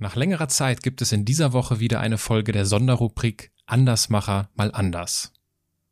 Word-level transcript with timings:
Nach 0.00 0.14
längerer 0.14 0.46
Zeit 0.46 0.84
gibt 0.84 1.02
es 1.02 1.10
in 1.10 1.24
dieser 1.24 1.52
Woche 1.52 1.80
wieder 1.80 1.98
eine 1.98 2.18
Folge 2.18 2.52
der 2.52 2.66
Sonderrubrik 2.66 3.50
Andersmacher 3.66 4.48
mal 4.54 4.70
anders. 4.70 5.32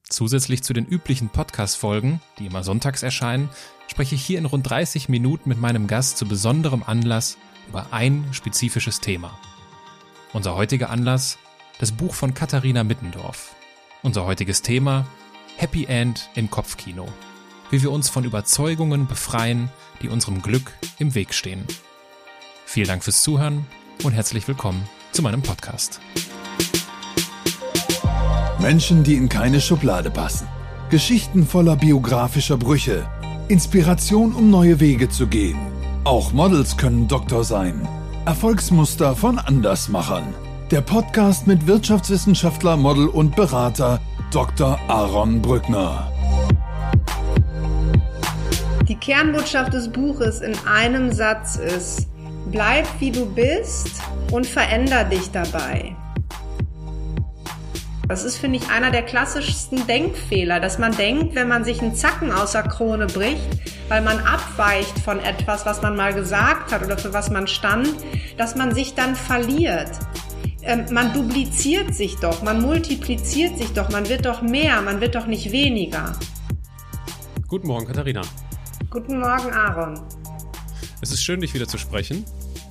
Zusätzlich 0.09 0.63
zu 0.63 0.73
den 0.73 0.87
üblichen 0.87 1.29
Podcast-Folgen, 1.29 2.21
die 2.39 2.47
immer 2.47 2.63
sonntags 2.63 3.03
erscheinen, 3.03 3.49
spreche 3.89 4.15
ich 4.15 4.25
hier 4.25 4.39
in 4.39 4.45
rund 4.45 4.71
30 4.71 5.09
Minuten 5.09 5.49
mit 5.49 5.59
meinem 5.59 5.89
Gast 5.89 6.19
zu 6.19 6.29
besonderem 6.29 6.85
Anlass 6.85 7.37
über 7.69 7.93
ein 7.93 8.25
spezifisches 8.31 9.01
Thema. 9.01 9.37
Unser 10.33 10.55
heutiger 10.55 10.91
Anlass, 10.91 11.37
das 11.81 11.91
Buch 11.91 12.15
von 12.15 12.33
Katharina 12.33 12.85
Mittendorf. 12.85 13.57
Unser 14.05 14.25
heutiges 14.25 14.63
Thema, 14.63 15.05
Happy 15.57 15.87
End 15.87 16.31
im 16.37 16.49
Kopfkino. 16.49 17.09
Wie 17.71 17.83
wir 17.83 17.91
uns 17.91 18.09
von 18.09 18.23
Überzeugungen 18.23 19.09
befreien, 19.09 19.69
die 20.01 20.09
unserem 20.09 20.43
Glück 20.43 20.73
im 21.01 21.17
Weg 21.17 21.35
stehen. 21.35 21.65
Vielen 22.67 22.87
Dank 22.87 23.03
fürs 23.03 23.23
Zuhören 23.23 23.67
und 24.05 24.13
herzlich 24.13 24.47
willkommen 24.47 24.87
zu 25.13 25.23
meinem 25.23 25.43
Podcast. 25.43 26.01
Menschen, 28.61 29.05
die 29.05 29.15
in 29.15 29.29
keine 29.29 29.61
Schublade 29.61 30.11
passen. 30.11 30.49
Geschichten 30.91 31.47
voller 31.47 31.77
biografischer 31.77 32.57
Brüche. 32.57 33.09
Inspiration, 33.49 34.35
um 34.35 34.51
neue 34.51 34.81
Wege 34.81 35.09
zu 35.09 35.27
gehen. 35.27 35.59
Auch 36.05 36.33
Models 36.33 36.77
können 36.77 37.09
Doktor 37.09 37.45
sein. 37.45 37.89
Erfolgsmuster 38.25 39.17
von 39.17 39.39
Andersmachern. 39.39 40.35
Der 40.71 40.81
Podcast 40.81 41.47
mit 41.47 41.67
Wirtschaftswissenschaftler, 41.67 42.77
Model 42.77 43.09
und 43.09 43.37
Berater 43.37 44.01
Dr. 44.31 44.79
Aaron 44.89 45.41
Brückner. 45.41 46.11
Die 48.89 48.97
Kernbotschaft 48.97 49.73
des 49.73 49.91
Buches 49.91 50.41
in 50.41 50.55
einem 50.67 51.13
Satz 51.13 51.57
ist, 51.57 52.09
Bleib 52.47 52.87
wie 53.01 53.11
du 53.11 53.27
bist 53.27 54.01
und 54.31 54.47
veränder 54.47 55.05
dich 55.05 55.31
dabei. 55.33 55.97
Das 58.09 58.23
ist, 58.23 58.37
finde 58.37 58.59
ich, 58.59 58.71
einer 58.71 58.93
der 58.93 59.03
klassischsten 59.03 59.85
Denkfehler, 59.89 60.61
dass 60.61 60.79
man 60.79 60.97
denkt, 60.97 61.35
wenn 61.35 61.49
man 61.49 61.65
sich 61.65 61.83
einen 61.83 61.97
Zacken 61.97 62.31
aus 62.31 62.53
der 62.53 62.63
Krone 62.63 63.09
bricht, 63.09 63.43
weil 63.89 64.01
man 64.01 64.21
abweicht 64.21 64.97
von 65.01 65.19
etwas, 65.19 65.67
was 65.67 65.83
man 65.83 65.97
mal 65.97 66.15
gesagt 66.15 66.73
hat 66.73 66.85
oder 66.85 66.97
für 66.97 67.13
was 67.13 67.31
man 67.31 67.49
stand, 67.49 67.93
dass 68.37 68.55
man 68.55 68.73
sich 68.73 68.95
dann 68.95 69.17
verliert. 69.17 69.91
Ähm, 70.63 70.85
man 70.93 71.13
dupliziert 71.13 71.97
sich 71.97 72.17
doch, 72.17 72.43
man 72.43 72.63
multipliziert 72.63 73.59
sich 73.59 73.73
doch, 73.73 73.91
man 73.91 74.09
wird 74.09 74.25
doch 74.25 74.41
mehr, 74.41 74.83
man 74.83 75.01
wird 75.01 75.17
doch 75.17 75.27
nicht 75.27 75.51
weniger. 75.51 76.13
Guten 77.49 77.67
Morgen, 77.67 77.87
Katharina. 77.87 78.23
Guten 78.89 79.19
Morgen, 79.19 79.53
Aaron. 79.53 80.01
Es 81.01 81.11
ist 81.11 81.23
schön, 81.23 81.41
dich 81.41 81.55
wieder 81.55 81.69
zu 81.69 81.79
sprechen. 81.79 82.25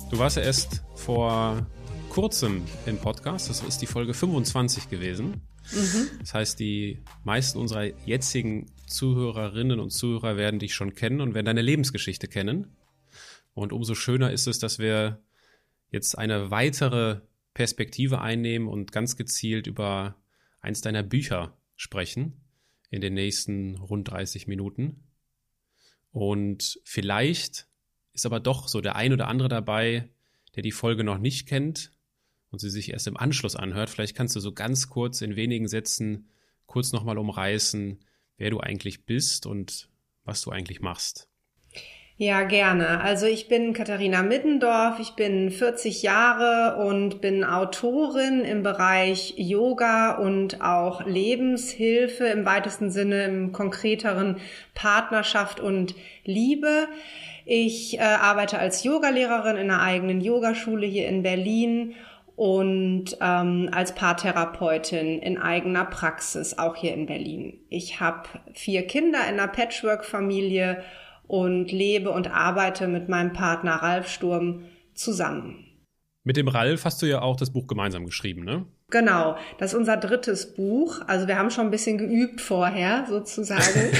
Du 0.08 0.18
warst 0.18 0.36
ja 0.36 0.44
erst 0.44 0.82
vor 0.94 1.66
kurzem 2.10 2.62
im 2.86 2.96
Podcast, 2.98 3.50
das 3.50 3.60
ist 3.62 3.82
die 3.82 3.86
Folge 3.86 4.14
25 4.14 4.88
gewesen. 4.88 5.42
Mhm. 5.72 6.10
Das 6.20 6.32
heißt, 6.32 6.60
die 6.60 7.02
meisten 7.24 7.58
unserer 7.58 7.86
jetzigen 8.06 8.66
Zuhörerinnen 8.86 9.80
und 9.80 9.90
Zuhörer 9.90 10.36
werden 10.36 10.60
dich 10.60 10.74
schon 10.74 10.94
kennen 10.94 11.20
und 11.20 11.34
werden 11.34 11.46
deine 11.46 11.60
Lebensgeschichte 11.60 12.28
kennen. 12.28 12.76
Und 13.52 13.72
umso 13.72 13.96
schöner 13.96 14.30
ist 14.30 14.46
es, 14.46 14.60
dass 14.60 14.78
wir 14.78 15.20
jetzt 15.90 16.16
eine 16.16 16.52
weitere 16.52 17.22
Perspektive 17.52 18.20
einnehmen 18.20 18.68
und 18.68 18.92
ganz 18.92 19.16
gezielt 19.16 19.66
über 19.66 20.14
eins 20.60 20.82
deiner 20.82 21.02
Bücher 21.02 21.56
sprechen 21.74 22.40
in 22.90 23.00
den 23.00 23.14
nächsten 23.14 23.76
rund 23.76 24.08
30 24.08 24.46
Minuten. 24.46 25.02
Und 26.12 26.78
vielleicht 26.84 27.65
ist 28.16 28.26
aber 28.26 28.40
doch 28.40 28.66
so 28.66 28.80
der 28.80 28.96
ein 28.96 29.12
oder 29.12 29.28
andere 29.28 29.48
dabei, 29.48 30.08
der 30.56 30.62
die 30.62 30.72
Folge 30.72 31.04
noch 31.04 31.18
nicht 31.18 31.46
kennt 31.46 31.92
und 32.50 32.58
sie 32.58 32.70
sich 32.70 32.90
erst 32.90 33.06
im 33.06 33.16
Anschluss 33.16 33.54
anhört. 33.54 33.90
Vielleicht 33.90 34.16
kannst 34.16 34.34
du 34.34 34.40
so 34.40 34.52
ganz 34.52 34.88
kurz 34.88 35.20
in 35.20 35.36
wenigen 35.36 35.68
Sätzen 35.68 36.30
kurz 36.64 36.92
nochmal 36.92 37.18
umreißen, 37.18 38.00
wer 38.38 38.50
du 38.50 38.58
eigentlich 38.58 39.04
bist 39.04 39.46
und 39.46 39.90
was 40.24 40.40
du 40.40 40.50
eigentlich 40.50 40.80
machst. 40.80 41.28
Ja, 42.18 42.44
gerne. 42.44 43.02
Also 43.02 43.26
ich 43.26 43.46
bin 43.46 43.74
Katharina 43.74 44.22
Middendorf, 44.22 44.98
ich 45.00 45.10
bin 45.16 45.50
40 45.50 46.02
Jahre 46.02 46.82
und 46.82 47.20
bin 47.20 47.44
Autorin 47.44 48.40
im 48.40 48.62
Bereich 48.62 49.34
Yoga 49.36 50.12
und 50.12 50.62
auch 50.62 51.04
Lebenshilfe 51.04 52.24
im 52.24 52.46
weitesten 52.46 52.90
Sinne, 52.90 53.24
im 53.24 53.52
konkreteren 53.52 54.38
Partnerschaft 54.74 55.60
und 55.60 55.94
Liebe. 56.24 56.88
Ich 57.44 57.98
äh, 57.98 58.00
arbeite 58.00 58.58
als 58.58 58.82
Yogalehrerin 58.82 59.56
in 59.56 59.70
einer 59.70 59.82
eigenen 59.82 60.22
Yogaschule 60.22 60.86
hier 60.86 61.08
in 61.08 61.22
Berlin 61.22 61.96
und 62.34 63.18
ähm, 63.20 63.68
als 63.72 63.94
Paartherapeutin 63.94 65.18
in 65.18 65.36
eigener 65.36 65.84
Praxis, 65.84 66.56
auch 66.56 66.76
hier 66.76 66.94
in 66.94 67.04
Berlin. 67.04 67.60
Ich 67.68 68.00
habe 68.00 68.22
vier 68.54 68.86
Kinder 68.86 69.18
in 69.28 69.38
einer 69.38 69.48
Patchwork-Familie 69.48 70.82
und 71.26 71.72
lebe 71.72 72.10
und 72.10 72.30
arbeite 72.30 72.88
mit 72.88 73.08
meinem 73.08 73.32
Partner 73.32 73.74
Ralf 73.74 74.08
Sturm 74.08 74.64
zusammen. 74.94 75.66
Mit 76.24 76.36
dem 76.36 76.48
Ralf 76.48 76.84
hast 76.84 77.00
du 77.02 77.06
ja 77.06 77.22
auch 77.22 77.36
das 77.36 77.52
Buch 77.52 77.66
gemeinsam 77.68 78.04
geschrieben, 78.04 78.44
ne? 78.44 78.66
Genau, 78.90 79.36
das 79.58 79.72
ist 79.72 79.78
unser 79.78 79.96
drittes 79.96 80.54
Buch. 80.54 81.00
Also 81.06 81.28
wir 81.28 81.38
haben 81.38 81.50
schon 81.50 81.66
ein 81.66 81.70
bisschen 81.70 81.98
geübt 81.98 82.40
vorher, 82.40 83.06
sozusagen. 83.08 83.92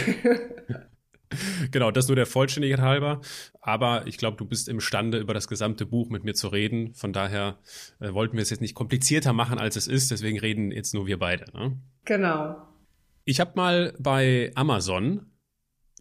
genau, 1.70 1.90
das 1.90 2.08
nur 2.08 2.16
der 2.16 2.26
Vollständigkeit 2.26 2.80
halber. 2.80 3.20
Aber 3.60 4.06
ich 4.06 4.18
glaube, 4.18 4.36
du 4.36 4.44
bist 4.44 4.68
imstande, 4.68 5.18
über 5.18 5.34
das 5.34 5.48
gesamte 5.48 5.86
Buch 5.86 6.08
mit 6.08 6.24
mir 6.24 6.34
zu 6.34 6.48
reden. 6.48 6.94
Von 6.94 7.12
daher 7.12 7.58
äh, 8.00 8.12
wollten 8.12 8.36
wir 8.36 8.42
es 8.42 8.50
jetzt 8.50 8.60
nicht 8.60 8.74
komplizierter 8.74 9.32
machen, 9.32 9.58
als 9.58 9.76
es 9.76 9.88
ist. 9.88 10.10
Deswegen 10.10 10.38
reden 10.38 10.70
jetzt 10.70 10.94
nur 10.94 11.06
wir 11.06 11.18
beide. 11.18 11.44
Ne? 11.52 11.76
Genau. 12.04 12.56
Ich 13.24 13.40
habe 13.40 13.52
mal 13.56 13.94
bei 13.98 14.52
Amazon 14.54 15.26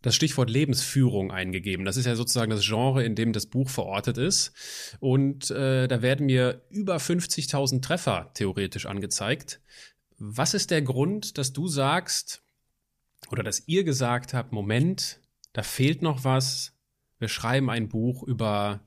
das 0.05 0.13
Stichwort 0.13 0.51
Lebensführung 0.51 1.31
eingegeben. 1.31 1.83
Das 1.83 1.97
ist 1.97 2.05
ja 2.05 2.15
sozusagen 2.15 2.51
das 2.51 2.63
Genre, 2.63 3.03
in 3.03 3.15
dem 3.15 3.33
das 3.33 3.47
Buch 3.47 3.69
verortet 3.69 4.19
ist. 4.19 4.53
Und 4.99 5.49
äh, 5.49 5.87
da 5.87 6.03
werden 6.03 6.27
mir 6.27 6.61
über 6.69 6.97
50.000 6.97 7.81
Treffer 7.81 8.29
theoretisch 8.35 8.85
angezeigt. 8.85 9.61
Was 10.19 10.53
ist 10.53 10.69
der 10.69 10.83
Grund, 10.83 11.39
dass 11.39 11.53
du 11.53 11.67
sagst, 11.67 12.43
oder 13.31 13.41
dass 13.41 13.67
ihr 13.67 13.83
gesagt 13.83 14.35
habt, 14.35 14.51
Moment, 14.51 15.19
da 15.53 15.63
fehlt 15.63 16.03
noch 16.03 16.23
was, 16.23 16.77
wir 17.17 17.27
schreiben 17.27 17.71
ein 17.71 17.89
Buch 17.89 18.21
über 18.21 18.81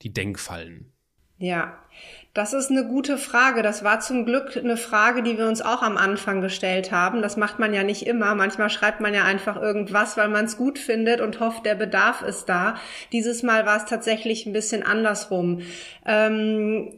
die 0.00 0.14
Denkfallen. 0.14 0.90
Ja, 1.36 1.84
das 2.32 2.52
ist 2.52 2.70
eine 2.70 2.86
gute 2.86 3.18
Frage. 3.18 3.62
Das 3.62 3.82
war 3.82 3.98
zum 3.98 4.24
Glück 4.24 4.56
eine 4.56 4.76
Frage, 4.76 5.22
die 5.22 5.36
wir 5.36 5.48
uns 5.48 5.62
auch 5.62 5.82
am 5.82 5.96
Anfang 5.96 6.40
gestellt 6.40 6.92
haben. 6.92 7.22
Das 7.22 7.36
macht 7.36 7.58
man 7.58 7.74
ja 7.74 7.82
nicht 7.82 8.06
immer. 8.06 8.36
Manchmal 8.36 8.70
schreibt 8.70 9.00
man 9.00 9.14
ja 9.14 9.24
einfach 9.24 9.60
irgendwas, 9.60 10.16
weil 10.16 10.28
man 10.28 10.44
es 10.44 10.56
gut 10.56 10.78
findet 10.78 11.20
und 11.20 11.40
hofft, 11.40 11.66
der 11.66 11.74
Bedarf 11.74 12.22
ist 12.22 12.48
da. 12.48 12.76
Dieses 13.12 13.42
Mal 13.42 13.66
war 13.66 13.78
es 13.78 13.84
tatsächlich 13.84 14.46
ein 14.46 14.52
bisschen 14.52 14.84
andersrum. 14.84 15.62
Ähm, 16.06 16.92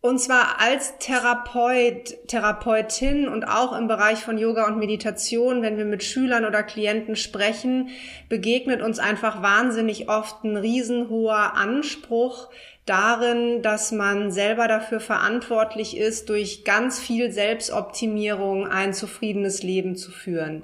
und 0.00 0.20
zwar 0.20 0.60
als 0.60 0.96
Therapeut, 0.98 2.16
Therapeutin 2.28 3.28
und 3.28 3.44
auch 3.44 3.76
im 3.76 3.88
Bereich 3.88 4.20
von 4.20 4.38
Yoga 4.38 4.66
und 4.66 4.78
Meditation, 4.78 5.60
wenn 5.60 5.76
wir 5.76 5.84
mit 5.84 6.04
Schülern 6.04 6.44
oder 6.44 6.62
Klienten 6.62 7.16
sprechen, 7.16 7.88
begegnet 8.28 8.80
uns 8.80 9.00
einfach 9.00 9.42
wahnsinnig 9.42 10.08
oft 10.08 10.44
ein 10.44 10.56
riesenhoher 10.56 11.54
Anspruch 11.54 12.48
darin, 12.88 13.62
dass 13.62 13.92
man 13.92 14.30
selber 14.30 14.68
dafür 14.68 15.00
verantwortlich 15.00 15.96
ist, 15.96 16.28
durch 16.28 16.64
ganz 16.64 16.98
viel 16.98 17.30
Selbstoptimierung 17.30 18.66
ein 18.66 18.94
zufriedenes 18.94 19.62
Leben 19.62 19.96
zu 19.96 20.10
führen. 20.10 20.62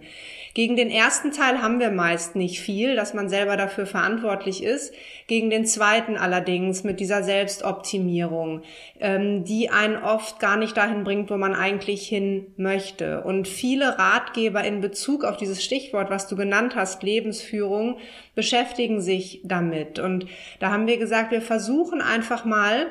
Gegen 0.55 0.77
den 0.77 0.91
ersten 0.91 1.33
Teil 1.33 1.61
haben 1.61 1.81
wir 1.81 1.91
meist 1.91 2.37
nicht 2.37 2.61
viel, 2.61 2.95
dass 2.95 3.13
man 3.13 3.29
selber 3.29 3.57
dafür 3.57 3.87
verantwortlich 3.87 4.63
ist. 4.63 4.95
Gegen 5.27 5.49
den 5.49 5.65
zweiten 5.65 6.17
allerdings 6.17 6.85
mit 6.85 7.01
dieser 7.01 7.23
Selbstoptimierung, 7.23 8.63
ähm, 9.01 9.45
die 9.45 9.71
einen 9.71 9.97
oft 9.97 10.39
gar 10.39 10.57
nicht 10.57 10.77
dahin 10.77 11.03
bringt, 11.03 11.31
wo 11.31 11.37
man 11.37 11.55
eigentlich 11.55 12.07
hin 12.07 12.49
möchte. 12.57 13.23
Und 13.23 13.49
viele 13.49 13.99
Ratgeber 13.99 14.63
in 14.65 14.81
Bezug 14.81 15.25
auf 15.25 15.37
dieses 15.37 15.65
Stichwort, 15.65 16.11
was 16.11 16.29
du 16.29 16.37
genannt 16.37 16.77
hast, 16.77 17.03
Lebensführung, 17.03 17.99
beschäftigen 18.35 19.01
sich 19.01 19.41
damit. 19.45 19.99
Und 19.99 20.27
da 20.61 20.71
haben 20.71 20.87
wir 20.87 20.99
gesagt, 20.99 21.31
wir 21.31 21.43
versuchen 21.43 22.03
einfach 22.03 22.45
mal, 22.45 22.87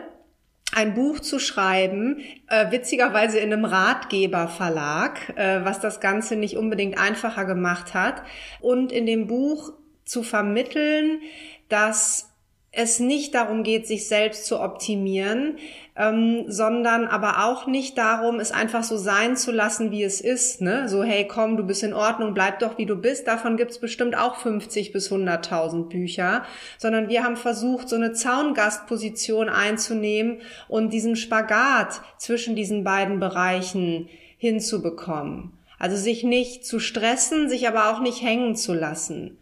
ein 0.76 0.94
Buch 0.96 1.20
zu 1.20 1.40
schreiben, 1.40 2.22
äh, 2.48 2.72
witzigerweise 2.72 3.40
in 3.40 3.54
einem 3.54 3.66
Ratgeberverlag, 3.66 5.38
äh, 5.38 5.64
was 5.64 5.80
das 5.80 6.00
Ganze 6.00 6.36
nicht 6.36 6.58
unbedingt 6.58 6.98
einfacher 6.98 7.46
gemacht 7.46 7.94
hat. 7.94 8.24
Und 8.60 8.92
in 8.92 9.06
dem 9.06 9.28
Buch 9.28 9.74
zu 10.06 10.24
vermitteln, 10.24 11.22
dass 11.70 12.34
es 12.76 13.00
nicht 13.00 13.36
darum 13.36 13.62
geht, 13.62 13.86
sich 13.86 14.08
selbst 14.08 14.48
zu 14.48 14.60
optimieren, 14.60 15.58
ähm, 15.96 16.46
sondern 16.48 17.06
aber 17.06 17.46
auch 17.46 17.68
nicht 17.68 18.00
darum, 18.00 18.40
es 18.40 18.52
einfach 18.52 18.84
so 18.84 18.98
sein 18.98 19.38
zu 19.38 19.52
lassen, 19.52 19.92
wie 19.92 20.04
es 20.04 20.22
ist. 20.22 20.60
Ne? 20.60 20.90
So, 20.90 21.04
hey, 21.04 21.28
komm, 21.28 21.56
du 21.56 21.64
bist 21.64 21.84
in 21.84 21.94
Ordnung, 21.94 22.34
bleib 22.34 22.60
doch, 22.60 22.80
wie 22.80 22.88
du 22.88 22.96
bist. 22.96 23.28
Davon 23.28 23.58
gibt's 23.58 23.80
bestimmt 23.80 24.18
auch 24.18 24.38
50 24.38 24.92
bis 24.92 25.12
100.000 25.12 25.88
Bücher. 25.88 26.46
Sondern 26.80 27.10
wir 27.10 27.24
haben 27.24 27.38
versucht, 27.38 27.88
so 27.88 27.96
eine 27.96 28.14
Zaungastposition 28.14 29.50
einzunehmen 29.50 30.42
und 30.68 30.92
diesen 30.92 31.16
Spagat 31.16 32.02
zwischen 32.18 32.56
diesen 32.56 32.84
beiden 32.84 33.20
Bereichen 33.20 34.10
hinzubekommen. 34.40 35.54
Also 35.78 35.96
sich 35.96 36.24
nicht 36.24 36.66
zu 36.66 36.80
stressen, 36.80 37.50
sich 37.50 37.68
aber 37.68 37.92
auch 37.92 38.00
nicht 38.00 38.24
hängen 38.24 38.56
zu 38.56 38.74
lassen. 38.74 39.38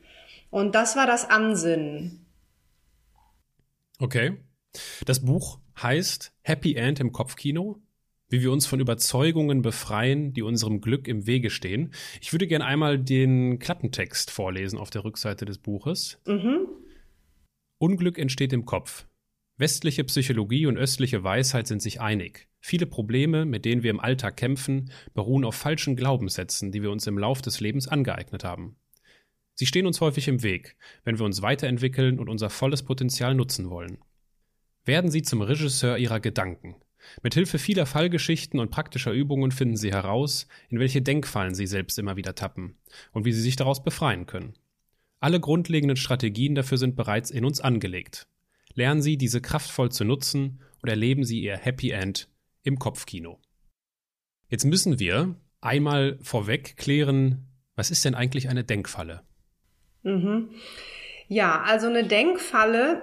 Und 0.52 0.76
das 0.76 0.96
war 0.96 1.08
das 1.08 1.28
Ansinnen. 1.28 2.28
Okay. 3.98 4.38
Das 5.06 5.26
Buch 5.26 5.60
heißt 5.82 6.34
Happy 6.42 6.76
End 6.76 7.00
im 7.00 7.12
Kopfkino, 7.12 7.82
wie 8.30 8.42
wir 8.42 8.52
uns 8.52 8.66
von 8.68 8.80
Überzeugungen 8.80 9.62
befreien, 9.62 10.34
die 10.34 10.44
unserem 10.44 10.82
Glück 10.82 11.08
im 11.08 11.26
Wege 11.26 11.50
stehen. 11.50 11.94
Ich 12.22 12.32
würde 12.32 12.48
gerne 12.48 12.66
einmal 12.66 13.00
den 13.00 13.60
Klappentext 13.60 14.30
vorlesen 14.30 14.78
auf 14.78 14.90
der 14.90 15.04
Rückseite 15.04 15.46
des 15.46 15.58
Buches. 15.58 16.22
Mhm. 16.26 16.68
Unglück 17.80 18.18
entsteht 18.18 18.54
im 18.54 18.66
Kopf. 18.66 19.08
Westliche 19.58 20.04
Psychologie 20.04 20.66
und 20.66 20.78
östliche 20.78 21.24
Weisheit 21.24 21.68
sind 21.68 21.82
sich 21.82 22.02
einig. 22.02 22.48
Viele 22.60 22.86
Probleme, 22.86 23.46
mit 23.46 23.66
denen 23.66 23.84
wir 23.84 23.92
im 23.92 24.00
Alltag 24.00 24.38
kämpfen, 24.38 24.92
beruhen 25.14 25.46
auf 25.46 25.56
falschen 25.56 25.96
Glaubenssätzen, 25.96 26.72
die 26.72 26.82
wir 26.82 26.92
uns 26.92 27.08
im 27.08 27.18
Lauf 27.18 27.42
des 27.42 27.60
Lebens 27.60 27.88
angeeignet 27.88 28.44
haben. 28.44 28.76
Sie 29.62 29.68
stehen 29.68 29.86
uns 29.86 30.02
häufig 30.02 30.28
im 30.28 30.42
Weg, 30.42 30.76
wenn 31.04 31.20
wir 31.20 31.26
uns 31.28 31.44
weiterentwickeln 31.44 32.18
und 32.18 32.30
unser 32.30 32.50
volles 32.50 32.82
Potenzial 32.82 33.36
nutzen 33.36 33.70
wollen. 33.70 34.00
Werden 34.86 35.12
Sie 35.12 35.22
zum 35.22 35.44
Regisseur 35.44 36.00
Ihrer 36.00 36.20
Gedanken. 36.20 36.78
Mit 37.22 37.36
Hilfe 37.36 37.60
vieler 37.60 37.86
Fallgeschichten 37.86 38.60
und 38.60 38.72
praktischer 38.72 39.12
Übungen 39.12 39.52
finden 39.52 39.78
Sie 39.78 39.92
heraus, 39.92 40.48
in 40.70 40.80
welche 40.80 41.04
Denkfallen 41.04 41.54
Sie 41.54 41.68
selbst 41.68 42.00
immer 42.00 42.16
wieder 42.16 42.34
tappen 42.34 42.76
und 43.12 43.24
wie 43.24 43.32
Sie 43.32 43.42
sich 43.42 43.56
daraus 43.56 43.84
befreien 43.84 44.26
können. 44.26 44.56
Alle 45.20 45.40
grundlegenden 45.40 45.96
Strategien 45.96 46.56
dafür 46.56 46.80
sind 46.80 46.96
bereits 46.96 47.30
in 47.30 47.46
uns 47.46 47.62
angelegt. 47.62 48.28
Lernen 48.74 49.04
Sie, 49.04 49.16
diese 49.16 49.42
kraftvoll 49.42 49.92
zu 49.92 50.06
nutzen 50.06 50.64
und 50.82 50.90
erleben 50.90 51.24
Sie 51.24 51.40
Ihr 51.40 51.56
Happy 51.56 51.92
End 51.92 52.30
im 52.64 52.80
Kopfkino. 52.80 53.40
Jetzt 54.50 54.66
müssen 54.66 54.98
wir 54.98 55.36
einmal 55.60 56.18
vorweg 56.24 56.78
klären, 56.78 57.46
was 57.76 57.92
ist 57.92 58.04
denn 58.06 58.16
eigentlich 58.16 58.50
eine 58.50 58.64
Denkfalle? 58.64 59.22
Mhm. 60.04 60.50
Ja, 61.28 61.62
also 61.66 61.88
eine 61.88 62.04
Denkfalle 62.04 63.02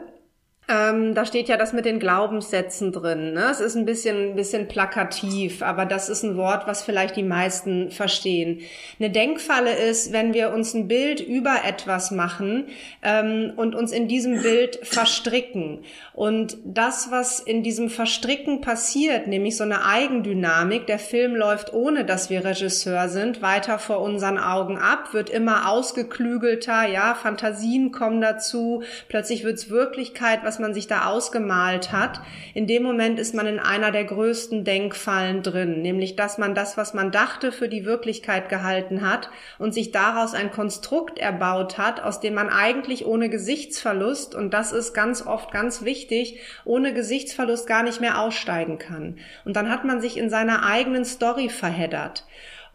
ähm, 0.68 1.14
da 1.14 1.24
steht 1.24 1.48
ja 1.48 1.56
das 1.56 1.72
mit 1.72 1.86
den 1.86 1.98
Glaubenssätzen 1.98 2.92
drin. 2.92 3.32
Ne? 3.32 3.46
Es 3.50 3.60
ist 3.60 3.74
ein 3.74 3.86
bisschen, 3.86 4.30
ein 4.30 4.36
bisschen 4.36 4.68
plakativ, 4.68 5.62
aber 5.62 5.86
das 5.86 6.10
ist 6.10 6.24
ein 6.24 6.36
Wort, 6.36 6.66
was 6.66 6.82
vielleicht 6.82 7.16
die 7.16 7.22
meisten 7.22 7.90
verstehen. 7.90 8.60
Eine 8.98 9.08
Denkfalle 9.08 9.74
ist, 9.74 10.12
wenn 10.12 10.34
wir 10.34 10.52
uns 10.52 10.74
ein 10.74 10.86
Bild 10.86 11.20
über 11.20 11.62
etwas 11.64 12.10
machen 12.10 12.66
ähm, 13.02 13.54
und 13.56 13.74
uns 13.74 13.92
in 13.92 14.08
diesem 14.08 14.42
Bild 14.42 14.78
verstricken. 14.82 15.84
Und 16.12 16.58
das, 16.64 17.10
was 17.10 17.40
in 17.40 17.62
diesem 17.62 17.88
Verstricken 17.88 18.60
passiert, 18.60 19.26
nämlich 19.26 19.56
so 19.56 19.64
eine 19.64 19.86
Eigendynamik, 19.86 20.86
der 20.86 20.98
Film 20.98 21.34
läuft 21.34 21.72
ohne, 21.72 22.04
dass 22.04 22.28
wir 22.28 22.44
Regisseur 22.44 23.08
sind, 23.08 23.40
weiter 23.40 23.78
vor 23.78 24.00
unseren 24.02 24.36
Augen 24.36 24.76
ab, 24.76 25.14
wird 25.14 25.30
immer 25.30 25.70
ausgeklügelter, 25.70 26.86
ja, 26.86 27.14
Fantasien 27.14 27.90
kommen 27.90 28.20
dazu, 28.20 28.82
plötzlich 29.08 29.44
wird's 29.44 29.70
Wirklichkeit, 29.70 30.40
was 30.42 30.57
man 30.58 30.74
sich 30.74 30.86
da 30.86 31.06
ausgemalt 31.06 31.92
hat, 31.92 32.20
in 32.54 32.66
dem 32.66 32.82
Moment 32.82 33.18
ist 33.18 33.34
man 33.34 33.46
in 33.46 33.58
einer 33.58 33.90
der 33.90 34.04
größten 34.04 34.64
Denkfallen 34.64 35.42
drin, 35.42 35.82
nämlich 35.82 36.16
dass 36.16 36.38
man 36.38 36.54
das, 36.54 36.76
was 36.76 36.94
man 36.94 37.10
dachte, 37.10 37.52
für 37.52 37.68
die 37.68 37.84
Wirklichkeit 37.84 38.48
gehalten 38.48 39.08
hat 39.08 39.30
und 39.58 39.74
sich 39.74 39.92
daraus 39.92 40.34
ein 40.34 40.50
Konstrukt 40.50 41.18
erbaut 41.18 41.78
hat, 41.78 42.00
aus 42.02 42.20
dem 42.20 42.34
man 42.34 42.48
eigentlich 42.48 43.06
ohne 43.06 43.28
Gesichtsverlust, 43.28 44.34
und 44.34 44.54
das 44.54 44.72
ist 44.72 44.94
ganz 44.94 45.26
oft 45.26 45.50
ganz 45.50 45.82
wichtig, 45.84 46.40
ohne 46.64 46.94
Gesichtsverlust 46.94 47.66
gar 47.66 47.82
nicht 47.82 48.00
mehr 48.00 48.20
aussteigen 48.20 48.78
kann. 48.78 49.18
Und 49.44 49.56
dann 49.56 49.70
hat 49.70 49.84
man 49.84 50.00
sich 50.00 50.16
in 50.16 50.30
seiner 50.30 50.64
eigenen 50.64 51.04
Story 51.04 51.48
verheddert. 51.48 52.24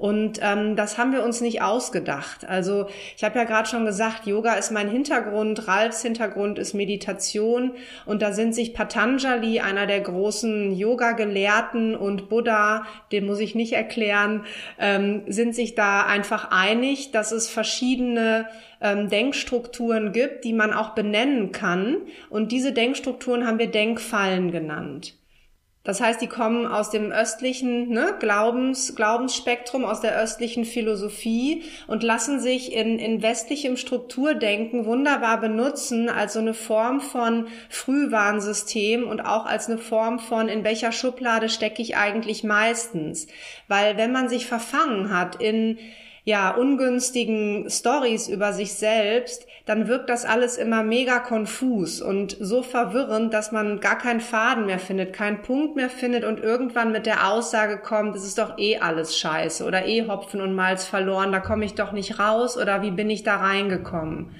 Und 0.03 0.39
ähm, 0.41 0.75
das 0.75 0.97
haben 0.97 1.13
wir 1.13 1.23
uns 1.23 1.39
nicht 1.39 1.61
ausgedacht. 1.61 2.45
Also 2.45 2.87
ich 3.15 3.23
habe 3.23 3.39
ja 3.39 3.45
gerade 3.45 3.69
schon 3.69 3.85
gesagt, 3.85 4.27
Yoga 4.27 4.55
ist 4.55 4.69
mein 4.69 4.89
Hintergrund, 4.89 5.69
Ralfs 5.69 6.01
Hintergrund 6.01 6.59
ist 6.59 6.73
Meditation 6.73 7.71
und 8.05 8.21
da 8.21 8.33
sind 8.33 8.53
sich 8.53 8.73
Patanjali, 8.73 9.61
einer 9.61 9.87
der 9.87 10.01
großen 10.01 10.75
Yoga-Gelehrten 10.75 11.95
und 11.95 12.27
Buddha, 12.27 12.85
den 13.13 13.25
muss 13.25 13.39
ich 13.39 13.55
nicht 13.55 13.71
erklären, 13.71 14.43
ähm, 14.77 15.21
sind 15.27 15.55
sich 15.55 15.73
da 15.73 16.05
einfach 16.05 16.51
einig, 16.51 17.11
dass 17.11 17.31
es 17.31 17.47
verschiedene 17.47 18.49
ähm, 18.81 19.07
Denkstrukturen 19.07 20.11
gibt, 20.11 20.43
die 20.43 20.51
man 20.51 20.73
auch 20.73 20.95
benennen 20.95 21.53
kann. 21.53 21.95
Und 22.29 22.51
diese 22.51 22.73
Denkstrukturen 22.73 23.47
haben 23.47 23.57
wir 23.57 23.71
Denkfallen 23.71 24.51
genannt. 24.51 25.13
Das 25.85 25.99
heißt, 25.99 26.21
die 26.21 26.27
kommen 26.27 26.65
aus 26.65 26.91
dem 26.91 27.11
östlichen 27.11 27.89
ne, 27.89 28.15
Glaubens, 28.17 28.95
Glaubensspektrum, 28.95 29.83
aus 29.83 29.99
der 29.99 30.17
östlichen 30.17 30.63
Philosophie 30.63 31.63
und 31.87 32.03
lassen 32.03 32.39
sich 32.39 32.71
in, 32.71 32.99
in 32.99 33.21
westlichem 33.21 33.75
Strukturdenken 33.75 34.85
wunderbar 34.85 35.41
benutzen 35.41 36.07
als 36.07 36.33
so 36.33 36.39
eine 36.39 36.53
Form 36.53 37.01
von 37.01 37.47
Frühwarnsystem 37.67 39.05
und 39.05 39.25
auch 39.25 39.45
als 39.45 39.67
eine 39.67 39.77
Form 39.77 40.19
von, 40.19 40.47
in 40.47 40.63
welcher 40.63 40.93
Schublade 40.93 41.49
stecke 41.49 41.81
ich 41.81 41.97
eigentlich 41.97 42.45
meistens. 42.45 43.27
Weil 43.67 43.97
wenn 43.97 44.13
man 44.13 44.29
sich 44.29 44.45
verfangen 44.45 45.09
hat 45.13 45.41
in 45.41 45.77
ja, 46.25 46.51
ungünstigen 46.51 47.69
Stories 47.69 48.29
über 48.29 48.53
sich 48.53 48.73
selbst, 48.73 49.45
dann 49.65 49.87
wirkt 49.87 50.09
das 50.09 50.23
alles 50.23 50.57
immer 50.57 50.83
mega 50.83 51.19
konfus 51.19 52.01
und 52.01 52.37
so 52.39 52.63
verwirrend, 52.63 53.33
dass 53.33 53.51
man 53.51 53.81
gar 53.81 53.97
keinen 53.97 54.21
Faden 54.21 54.65
mehr 54.65 54.79
findet, 54.79 55.13
keinen 55.13 55.41
Punkt 55.41 55.75
mehr 55.75 55.89
findet 55.89 56.23
und 56.23 56.39
irgendwann 56.39 56.93
mit 56.93 57.05
der 57.05 57.29
Aussage 57.29 57.77
kommt, 57.77 58.15
es 58.15 58.25
ist 58.25 58.37
doch 58.37 58.57
eh 58.57 58.77
alles 58.77 59.17
scheiße 59.17 59.65
oder 59.65 59.85
eh 59.85 60.07
Hopfen 60.07 60.39
und 60.39 60.55
Malz 60.55 60.85
verloren, 60.85 61.33
da 61.33 61.39
komme 61.39 61.65
ich 61.65 61.75
doch 61.75 61.91
nicht 61.91 62.19
raus 62.19 62.57
oder 62.57 62.81
wie 62.81 62.91
bin 62.91 63.09
ich 63.09 63.23
da 63.23 63.37
reingekommen? 63.37 64.33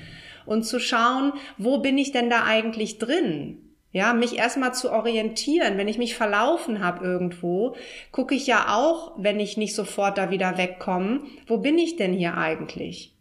Und 0.45 0.63
zu 0.63 0.79
schauen, 0.79 1.33
wo 1.57 1.79
bin 1.79 1.97
ich 1.97 2.11
denn 2.11 2.29
da 2.29 2.43
eigentlich 2.43 2.97
drin? 2.97 3.72
Ja, 3.93 4.13
mich 4.13 4.37
erstmal 4.37 4.73
zu 4.73 4.91
orientieren. 4.91 5.77
Wenn 5.77 5.87
ich 5.87 5.99
mich 5.99 6.15
verlaufen 6.15 6.83
habe 6.83 7.05
irgendwo, 7.05 7.75
gucke 8.11 8.33
ich 8.33 8.47
ja 8.47 8.75
auch, 8.75 9.13
wenn 9.17 9.39
ich 9.39 9.55
nicht 9.55 9.75
sofort 9.75 10.17
da 10.17 10.31
wieder 10.31 10.57
wegkomme, 10.57 11.21
wo 11.45 11.59
bin 11.59 11.77
ich 11.77 11.95
denn 11.95 12.11
hier 12.11 12.35
eigentlich? 12.35 13.15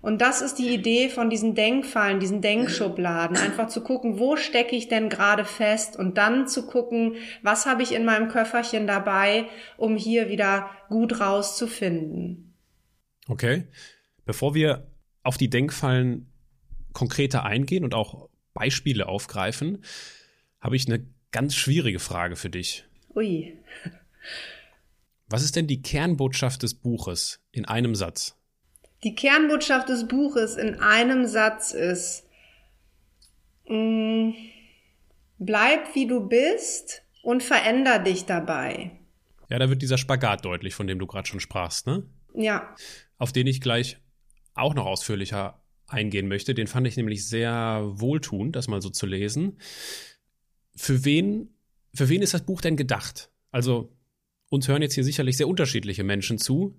Und 0.00 0.22
das 0.22 0.40
ist 0.40 0.54
die 0.58 0.72
Idee 0.72 1.10
von 1.10 1.28
diesen 1.28 1.54
Denkfallen, 1.54 2.18
diesen 2.18 2.40
Denkschubladen. 2.40 3.36
Einfach 3.36 3.68
zu 3.68 3.82
gucken, 3.82 4.18
wo 4.18 4.36
stecke 4.36 4.74
ich 4.74 4.88
denn 4.88 5.10
gerade 5.10 5.44
fest 5.44 5.98
und 5.98 6.16
dann 6.16 6.48
zu 6.48 6.66
gucken, 6.66 7.16
was 7.42 7.66
habe 7.66 7.82
ich 7.82 7.92
in 7.92 8.04
meinem 8.04 8.28
Köfferchen 8.28 8.86
dabei, 8.86 9.46
um 9.76 9.96
hier 9.96 10.30
wieder 10.30 10.70
gut 10.88 11.20
rauszufinden. 11.20 12.54
Okay. 13.28 13.64
Bevor 14.24 14.54
wir 14.54 14.86
auf 15.22 15.36
die 15.36 15.50
Denkfallen 15.50 16.32
konkreter 16.92 17.44
eingehen 17.44 17.84
und 17.84 17.92
auch 17.92 18.28
Beispiele 18.56 19.06
aufgreifen, 19.06 19.84
habe 20.60 20.76
ich 20.76 20.88
eine 20.88 21.06
ganz 21.30 21.54
schwierige 21.54 21.98
Frage 21.98 22.34
für 22.34 22.50
dich. 22.50 22.84
Ui. 23.14 23.56
Was 25.28 25.42
ist 25.42 25.56
denn 25.56 25.66
die 25.66 25.82
Kernbotschaft 25.82 26.62
des 26.62 26.74
Buches 26.74 27.40
in 27.52 27.66
einem 27.66 27.94
Satz? 27.94 28.36
Die 29.04 29.14
Kernbotschaft 29.14 29.88
des 29.88 30.08
Buches 30.08 30.56
in 30.56 30.80
einem 30.80 31.26
Satz 31.26 31.72
ist, 31.72 32.24
mh, 33.68 33.76
mm, 33.76 34.34
bleib 35.38 35.94
wie 35.94 36.06
du 36.06 36.26
bist 36.26 37.02
und 37.22 37.42
veränder 37.42 37.98
dich 37.98 38.24
dabei. 38.24 38.92
Ja, 39.50 39.58
da 39.58 39.68
wird 39.68 39.82
dieser 39.82 39.98
Spagat 39.98 40.44
deutlich, 40.44 40.74
von 40.74 40.86
dem 40.86 40.98
du 40.98 41.06
gerade 41.06 41.28
schon 41.28 41.40
sprachst, 41.40 41.86
ne? 41.86 42.04
Ja. 42.34 42.74
Auf 43.18 43.32
den 43.32 43.46
ich 43.46 43.60
gleich 43.60 43.98
auch 44.54 44.74
noch 44.74 44.86
ausführlicher 44.86 45.60
eingehen 45.86 46.28
möchte. 46.28 46.54
Den 46.54 46.66
fand 46.66 46.86
ich 46.86 46.96
nämlich 46.96 47.26
sehr 47.26 47.82
wohltuend, 47.94 48.56
das 48.56 48.68
mal 48.68 48.82
so 48.82 48.90
zu 48.90 49.06
lesen. 49.06 49.58
Für 50.74 51.04
wen, 51.04 51.50
für 51.94 52.08
wen 52.08 52.22
ist 52.22 52.34
das 52.34 52.44
Buch 52.44 52.60
denn 52.60 52.76
gedacht? 52.76 53.30
Also, 53.50 53.92
uns 54.48 54.68
hören 54.68 54.82
jetzt 54.82 54.94
hier 54.94 55.04
sicherlich 55.04 55.36
sehr 55.36 55.48
unterschiedliche 55.48 56.04
Menschen 56.04 56.38
zu. 56.38 56.76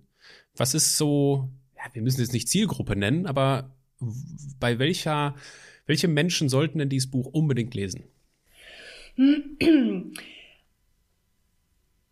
Was 0.56 0.74
ist 0.74 0.98
so, 0.98 1.50
ja, 1.76 1.84
wir 1.94 2.02
müssen 2.02 2.22
jetzt 2.22 2.34
nicht 2.34 2.50
Zielgruppe 2.50 2.96
nennen, 2.96 3.26
aber 3.26 3.76
bei 4.60 4.80
welcher, 4.80 5.36
welche 5.86 6.08
Menschen 6.08 6.50
sollten 6.50 6.80
denn 6.80 6.90
dieses 6.90 7.10
Buch 7.10 7.28
unbedingt 7.28 7.74
lesen? 7.74 8.04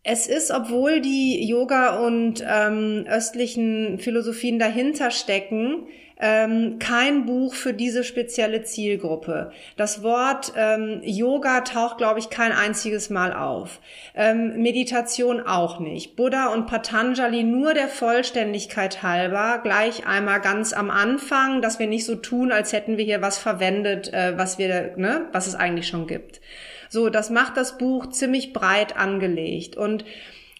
Es 0.08 0.28
ist, 0.28 0.52
obwohl 0.52 1.00
die 1.00 1.44
Yoga 1.48 1.96
und 1.96 2.34
ähm, 2.48 3.06
östlichen 3.10 3.98
Philosophien 3.98 4.60
dahinter 4.60 5.10
stecken, 5.10 5.88
ähm, 6.20 6.78
kein 6.78 7.26
Buch 7.26 7.54
für 7.54 7.74
diese 7.74 8.04
spezielle 8.04 8.62
Zielgruppe. 8.62 9.50
Das 9.76 10.04
Wort 10.04 10.52
ähm, 10.56 11.00
Yoga 11.02 11.62
taucht, 11.62 11.98
glaube 11.98 12.20
ich, 12.20 12.30
kein 12.30 12.52
einziges 12.52 13.10
Mal 13.10 13.32
auf. 13.32 13.80
Ähm, 14.14 14.62
Meditation 14.62 15.40
auch 15.40 15.80
nicht. 15.80 16.14
Buddha 16.14 16.52
und 16.52 16.66
Patanjali 16.68 17.42
nur 17.42 17.74
der 17.74 17.88
Vollständigkeit 17.88 19.02
halber, 19.02 19.58
gleich 19.64 20.06
einmal 20.06 20.40
ganz 20.40 20.72
am 20.72 20.88
Anfang, 20.88 21.62
dass 21.62 21.80
wir 21.80 21.88
nicht 21.88 22.06
so 22.06 22.14
tun, 22.14 22.52
als 22.52 22.72
hätten 22.72 22.96
wir 22.96 23.04
hier 23.04 23.22
was 23.22 23.38
verwendet, 23.38 24.14
äh, 24.14 24.38
was 24.38 24.56
wir, 24.56 24.94
ne, 24.96 25.26
was 25.32 25.48
es 25.48 25.56
eigentlich 25.56 25.88
schon 25.88 26.06
gibt. 26.06 26.40
So, 26.88 27.08
das 27.10 27.30
macht 27.30 27.56
das 27.56 27.78
Buch 27.78 28.08
ziemlich 28.10 28.52
breit 28.52 28.96
angelegt 28.96 29.76
und 29.76 30.04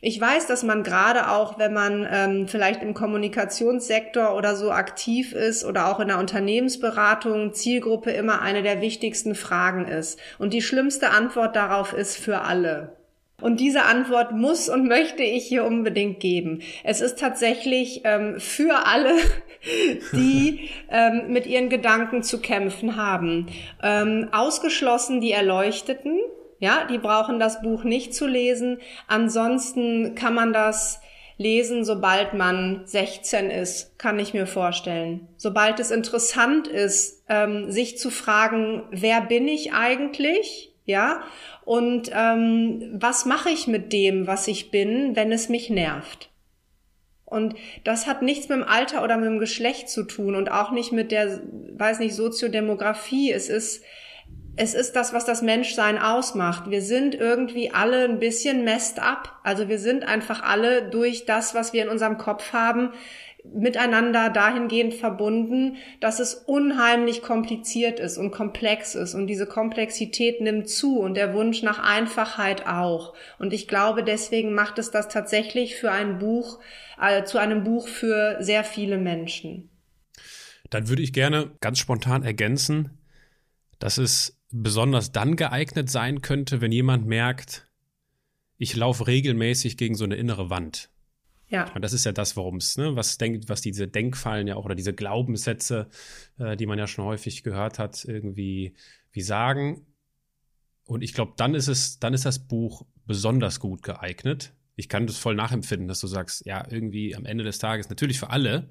ich 0.02 0.20
weiß, 0.20 0.46
dass 0.46 0.62
man 0.62 0.82
gerade 0.82 1.30
auch, 1.30 1.58
wenn 1.58 1.72
man 1.72 2.06
ähm, 2.08 2.48
vielleicht 2.48 2.82
im 2.82 2.92
Kommunikationssektor 2.92 4.36
oder 4.36 4.54
so 4.54 4.70
aktiv 4.70 5.32
ist 5.32 5.64
oder 5.64 5.88
auch 5.88 6.00
in 6.00 6.08
der 6.08 6.18
Unternehmensberatung, 6.18 7.54
Zielgruppe 7.54 8.10
immer 8.10 8.42
eine 8.42 8.62
der 8.62 8.82
wichtigsten 8.82 9.34
Fragen 9.34 9.86
ist. 9.86 10.20
Und 10.38 10.52
die 10.52 10.62
schlimmste 10.62 11.10
Antwort 11.10 11.56
darauf 11.56 11.94
ist 11.94 12.18
für 12.18 12.42
alle. 12.42 12.95
Und 13.42 13.60
diese 13.60 13.82
Antwort 13.82 14.32
muss 14.32 14.70
und 14.70 14.88
möchte 14.88 15.22
ich 15.22 15.46
hier 15.46 15.64
unbedingt 15.64 16.20
geben. 16.20 16.62
Es 16.84 17.02
ist 17.02 17.18
tatsächlich 17.18 18.00
ähm, 18.04 18.40
für 18.40 18.86
alle, 18.86 19.14
die 20.12 20.70
ähm, 20.90 21.24
mit 21.28 21.46
ihren 21.46 21.68
Gedanken 21.68 22.22
zu 22.22 22.40
kämpfen 22.40 22.96
haben. 22.96 23.48
Ähm, 23.82 24.28
ausgeschlossen 24.32 25.20
die 25.20 25.32
Erleuchteten, 25.32 26.18
ja, 26.58 26.86
die 26.90 26.96
brauchen 26.96 27.38
das 27.38 27.60
Buch 27.60 27.84
nicht 27.84 28.14
zu 28.14 28.26
lesen. 28.26 28.78
Ansonsten 29.06 30.14
kann 30.14 30.34
man 30.34 30.54
das 30.54 31.00
lesen, 31.38 31.84
sobald 31.84 32.32
man 32.32 32.82
16 32.86 33.50
ist, 33.50 33.98
kann 33.98 34.18
ich 34.18 34.32
mir 34.32 34.46
vorstellen. 34.46 35.28
Sobald 35.36 35.80
es 35.80 35.90
interessant 35.90 36.66
ist, 36.66 37.22
ähm, 37.28 37.70
sich 37.70 37.98
zu 37.98 38.10
fragen, 38.10 38.84
wer 38.90 39.20
bin 39.20 39.46
ich 39.48 39.74
eigentlich? 39.74 40.72
Ja, 40.86 41.22
und 41.64 42.10
ähm, 42.14 42.92
was 42.94 43.26
mache 43.26 43.50
ich 43.50 43.66
mit 43.66 43.92
dem, 43.92 44.26
was 44.26 44.46
ich 44.46 44.70
bin, 44.70 45.16
wenn 45.16 45.32
es 45.32 45.48
mich 45.48 45.68
nervt? 45.68 46.30
Und 47.24 47.56
das 47.82 48.06
hat 48.06 48.22
nichts 48.22 48.48
mit 48.48 48.58
dem 48.58 48.64
Alter 48.64 49.02
oder 49.02 49.16
mit 49.16 49.26
dem 49.26 49.40
Geschlecht 49.40 49.88
zu 49.88 50.04
tun 50.04 50.36
und 50.36 50.48
auch 50.48 50.70
nicht 50.70 50.92
mit 50.92 51.10
der, 51.10 51.40
weiß 51.76 51.98
nicht, 51.98 52.14
Soziodemografie. 52.14 53.32
Es 53.32 53.48
ist 53.48 53.82
es 54.58 54.74
ist 54.74 54.96
das, 54.96 55.12
was 55.12 55.26
das 55.26 55.42
Menschsein 55.42 55.98
ausmacht. 55.98 56.70
Wir 56.70 56.80
sind 56.80 57.14
irgendwie 57.14 57.72
alle 57.72 58.04
ein 58.04 58.18
bisschen 58.18 58.64
messed 58.64 58.98
up. 58.98 59.38
Also 59.42 59.68
wir 59.68 59.78
sind 59.78 60.02
einfach 60.04 60.42
alle 60.42 60.88
durch 60.88 61.26
das, 61.26 61.54
was 61.54 61.74
wir 61.74 61.82
in 61.82 61.90
unserem 61.90 62.16
Kopf 62.16 62.54
haben, 62.54 62.92
miteinander 63.54 64.30
dahingehend 64.30 64.94
verbunden, 64.94 65.76
dass 66.00 66.20
es 66.20 66.34
unheimlich 66.34 67.22
kompliziert 67.22 68.00
ist 68.00 68.18
und 68.18 68.30
komplex 68.30 68.94
ist. 68.94 69.14
Und 69.14 69.26
diese 69.26 69.46
Komplexität 69.46 70.40
nimmt 70.40 70.68
zu 70.68 70.98
und 70.98 71.14
der 71.14 71.34
Wunsch 71.34 71.62
nach 71.62 71.78
Einfachheit 71.78 72.66
auch. 72.66 73.14
Und 73.38 73.52
ich 73.52 73.68
glaube, 73.68 74.04
deswegen 74.04 74.54
macht 74.54 74.78
es 74.78 74.90
das 74.90 75.08
tatsächlich 75.08 75.76
für 75.76 75.90
ein 75.90 76.18
Buch, 76.18 76.58
äh, 77.00 77.24
zu 77.24 77.38
einem 77.38 77.64
Buch 77.64 77.88
für 77.88 78.36
sehr 78.40 78.64
viele 78.64 78.98
Menschen. 78.98 79.70
Dann 80.70 80.88
würde 80.88 81.02
ich 81.02 81.12
gerne 81.12 81.50
ganz 81.60 81.78
spontan 81.78 82.22
ergänzen, 82.22 82.98
dass 83.78 83.98
es 83.98 84.38
besonders 84.50 85.12
dann 85.12 85.36
geeignet 85.36 85.90
sein 85.90 86.22
könnte, 86.22 86.60
wenn 86.60 86.72
jemand 86.72 87.06
merkt, 87.06 87.66
ich 88.58 88.74
laufe 88.74 89.06
regelmäßig 89.06 89.76
gegen 89.76 89.94
so 89.94 90.04
eine 90.04 90.16
innere 90.16 90.50
Wand. 90.50 90.90
Ja. 91.48 91.72
Und 91.74 91.82
das 91.82 91.92
ist 91.92 92.04
ja 92.04 92.12
das, 92.12 92.36
worum 92.36 92.56
es, 92.56 92.76
ne, 92.76 92.96
was 92.96 93.18
denkt, 93.18 93.48
was 93.48 93.60
diese 93.60 93.86
Denkfallen 93.86 94.46
ja 94.48 94.56
auch 94.56 94.64
oder 94.64 94.74
diese 94.74 94.94
Glaubenssätze, 94.94 95.88
äh, 96.38 96.56
die 96.56 96.66
man 96.66 96.78
ja 96.78 96.86
schon 96.86 97.04
häufig 97.04 97.42
gehört 97.42 97.78
hat, 97.78 98.04
irgendwie 98.04 98.74
wie 99.12 99.22
sagen. 99.22 99.86
Und 100.84 101.02
ich 101.02 101.14
glaube, 101.14 101.34
dann 101.36 101.54
ist 101.54 101.68
es, 101.68 101.98
dann 101.98 102.14
ist 102.14 102.26
das 102.26 102.40
Buch 102.40 102.84
besonders 103.06 103.60
gut 103.60 103.82
geeignet, 103.82 104.52
ich 104.78 104.90
kann 104.90 105.06
das 105.06 105.16
voll 105.16 105.34
nachempfinden, 105.34 105.88
dass 105.88 106.00
du 106.00 106.06
sagst, 106.06 106.44
ja, 106.44 106.62
irgendwie 106.68 107.16
am 107.16 107.24
Ende 107.24 107.44
des 107.44 107.58
Tages 107.58 107.88
natürlich 107.88 108.20
für 108.20 108.28
alle, 108.28 108.68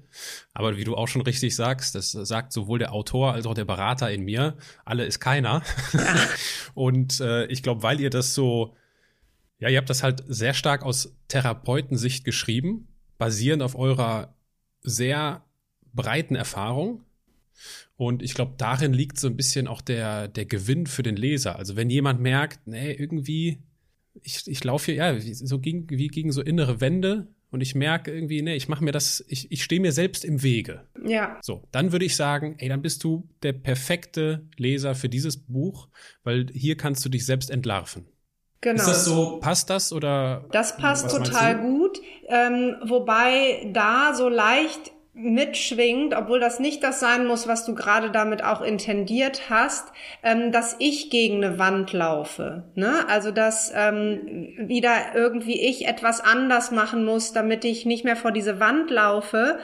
aber 0.54 0.76
wie 0.76 0.84
du 0.84 0.94
auch 0.94 1.08
schon 1.08 1.22
richtig 1.22 1.56
sagst, 1.56 1.96
das 1.96 2.12
sagt 2.12 2.52
sowohl 2.52 2.78
der 2.78 2.92
Autor 2.92 3.32
als 3.32 3.44
auch 3.44 3.54
der 3.54 3.64
Berater 3.64 4.10
in 4.10 4.22
mir, 4.22 4.56
alle 4.84 5.04
ist 5.04 5.18
keiner. 5.18 5.62
Ja. 5.92 6.16
Und 6.74 7.20
äh, 7.20 7.46
ich 7.46 7.64
glaube, 7.64 7.82
weil 7.82 8.00
ihr 8.00 8.10
das 8.10 8.34
so, 8.34 8.76
ja, 9.58 9.68
ihr 9.68 9.78
habt 9.78 9.90
das 9.90 10.02
halt 10.02 10.22
sehr 10.26 10.54
stark 10.54 10.82
aus 10.82 11.16
Therapeutensicht 11.28 12.24
geschrieben, 12.24 12.88
basierend 13.18 13.62
auf 13.62 13.76
eurer 13.76 14.34
sehr 14.82 15.44
breiten 15.94 16.36
Erfahrung. 16.36 17.02
Und 17.96 18.22
ich 18.22 18.34
glaube, 18.34 18.54
darin 18.58 18.92
liegt 18.92 19.18
so 19.18 19.28
ein 19.28 19.36
bisschen 19.36 19.66
auch 19.66 19.80
der, 19.80 20.28
der 20.28 20.44
Gewinn 20.44 20.86
für 20.86 21.02
den 21.02 21.16
Leser. 21.16 21.56
Also 21.56 21.76
wenn 21.76 21.88
jemand 21.88 22.20
merkt, 22.20 22.66
nee, 22.66 22.92
irgendwie 22.92 23.62
ich, 24.22 24.46
ich 24.46 24.64
laufe 24.64 24.92
hier, 24.92 24.94
ja, 24.94 25.20
so 25.20 25.58
gegen, 25.58 25.88
wie 25.90 26.08
gegen 26.08 26.32
so 26.32 26.42
innere 26.42 26.80
Wände 26.80 27.28
und 27.50 27.60
ich 27.60 27.74
merke 27.74 28.12
irgendwie, 28.12 28.42
nee, 28.42 28.56
ich 28.56 28.68
mache 28.68 28.84
mir 28.84 28.92
das, 28.92 29.24
ich, 29.28 29.50
ich 29.50 29.62
stehe 29.62 29.80
mir 29.80 29.92
selbst 29.92 30.24
im 30.24 30.42
Wege. 30.42 30.82
Ja. 31.06 31.38
So, 31.42 31.66
dann 31.72 31.92
würde 31.92 32.04
ich 32.04 32.16
sagen, 32.16 32.56
ey, 32.58 32.68
dann 32.68 32.82
bist 32.82 33.04
du 33.04 33.28
der 33.42 33.52
perfekte 33.52 34.46
Leser 34.56 34.94
für 34.94 35.08
dieses 35.08 35.36
Buch, 35.36 35.88
weil 36.22 36.46
hier 36.52 36.76
kannst 36.76 37.04
du 37.04 37.08
dich 37.08 37.24
selbst 37.24 37.50
entlarven. 37.50 38.06
Genau. 38.66 38.82
Ist 38.82 38.88
das 38.88 39.04
so, 39.04 39.38
passt 39.38 39.70
das 39.70 39.92
oder? 39.92 40.44
Das 40.50 40.76
passt 40.76 41.08
total 41.08 41.56
gut, 41.56 42.00
ähm, 42.26 42.74
wobei 42.84 43.70
da 43.72 44.12
so 44.12 44.28
leicht 44.28 44.90
mitschwingt, 45.14 46.16
obwohl 46.16 46.40
das 46.40 46.58
nicht 46.58 46.82
das 46.82 46.98
sein 46.98 47.28
muss, 47.28 47.46
was 47.46 47.64
du 47.64 47.76
gerade 47.76 48.10
damit 48.10 48.42
auch 48.42 48.62
intendiert 48.62 49.42
hast, 49.50 49.86
ähm, 50.24 50.50
dass 50.50 50.74
ich 50.80 51.10
gegen 51.10 51.44
eine 51.44 51.60
Wand 51.60 51.92
laufe. 51.92 52.64
Ne? 52.74 53.08
Also 53.08 53.30
dass 53.30 53.70
ähm, 53.72 54.56
wieder 54.58 55.14
irgendwie 55.14 55.60
ich 55.60 55.86
etwas 55.86 56.20
anders 56.20 56.72
machen 56.72 57.04
muss, 57.04 57.32
damit 57.32 57.64
ich 57.64 57.86
nicht 57.86 58.04
mehr 58.04 58.16
vor 58.16 58.32
diese 58.32 58.58
Wand 58.58 58.90
laufe. 58.90 59.60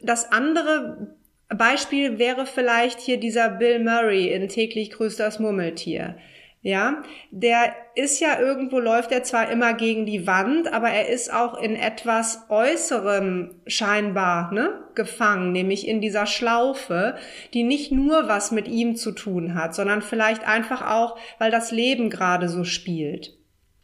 Das 0.00 0.32
andere 0.32 1.14
Beispiel 1.50 2.18
wäre 2.18 2.46
vielleicht 2.46 3.00
hier 3.00 3.20
dieser 3.20 3.50
Bill 3.50 3.84
Murray 3.84 4.32
in 4.32 4.48
täglich 4.48 4.92
grüßt 4.92 5.20
das 5.20 5.40
Murmeltier. 5.40 6.16
Ja, 6.62 7.04
der 7.30 7.74
ist 7.94 8.18
ja 8.18 8.40
irgendwo 8.40 8.80
läuft 8.80 9.12
er 9.12 9.22
zwar 9.22 9.50
immer 9.50 9.74
gegen 9.74 10.04
die 10.04 10.26
Wand, 10.26 10.72
aber 10.72 10.88
er 10.88 11.08
ist 11.08 11.32
auch 11.32 11.60
in 11.60 11.76
etwas 11.76 12.46
Äußerem 12.48 13.54
scheinbar 13.68 14.52
ne, 14.52 14.82
gefangen, 14.96 15.52
nämlich 15.52 15.86
in 15.86 16.00
dieser 16.00 16.26
Schlaufe, 16.26 17.16
die 17.54 17.62
nicht 17.62 17.92
nur 17.92 18.26
was 18.26 18.50
mit 18.50 18.66
ihm 18.66 18.96
zu 18.96 19.12
tun 19.12 19.54
hat, 19.54 19.76
sondern 19.76 20.02
vielleicht 20.02 20.46
einfach 20.46 20.82
auch, 20.82 21.16
weil 21.38 21.52
das 21.52 21.70
Leben 21.70 22.10
gerade 22.10 22.48
so 22.48 22.64
spielt. 22.64 23.35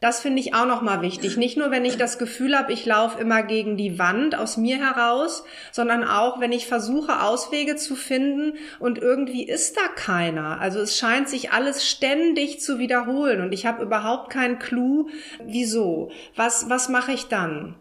Das 0.02 0.21
finde 0.21 0.40
ich 0.40 0.52
auch 0.52 0.66
nochmal 0.66 1.00
wichtig. 1.00 1.37
Nicht 1.37 1.56
nur, 1.56 1.71
wenn 1.71 1.85
ich 1.85 1.97
das 1.97 2.18
Gefühl 2.18 2.59
habe, 2.59 2.73
ich 2.73 2.85
laufe 2.85 3.21
immer 3.21 3.44
gegen 3.44 3.76
die 3.76 4.00
Wand 4.00 4.37
aus 4.37 4.56
mir 4.56 4.78
heraus, 4.78 5.44
sondern 5.71 6.02
auch, 6.02 6.40
wenn 6.40 6.50
ich 6.50 6.66
versuche, 6.66 7.23
Auswege 7.23 7.76
zu 7.76 7.94
finden 7.94 8.54
und 8.80 8.99
irgendwie 8.99 9.47
ist 9.47 9.76
da 9.76 9.87
keiner. 9.94 10.61
Also 10.61 10.80
es 10.80 10.99
scheint 10.99 11.28
sich 11.28 11.52
alles 11.52 11.88
ständig 11.88 12.61
zu 12.61 12.80
wiederholen 12.80 13.40
und 13.42 13.52
ich 13.52 13.64
habe 13.64 13.85
überhaupt 13.85 14.30
keinen 14.30 14.59
Clou, 14.59 15.09
wieso. 15.47 16.11
Was, 16.35 16.68
was 16.68 16.88
mache 16.88 17.12
ich 17.12 17.28
dann? 17.28 17.76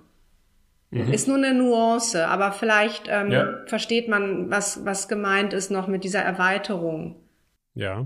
Mhm. 0.91 1.11
Ist 1.11 1.27
nur 1.27 1.37
eine 1.37 1.55
Nuance, 1.55 2.27
aber 2.27 2.51
vielleicht 2.51 3.05
ähm, 3.07 3.31
ja. 3.31 3.61
versteht 3.65 4.07
man, 4.07 4.51
was, 4.51 4.85
was 4.85 5.07
gemeint 5.07 5.53
ist 5.53 5.71
noch 5.71 5.87
mit 5.87 6.03
dieser 6.03 6.21
Erweiterung. 6.21 7.15
Ja. 7.73 8.05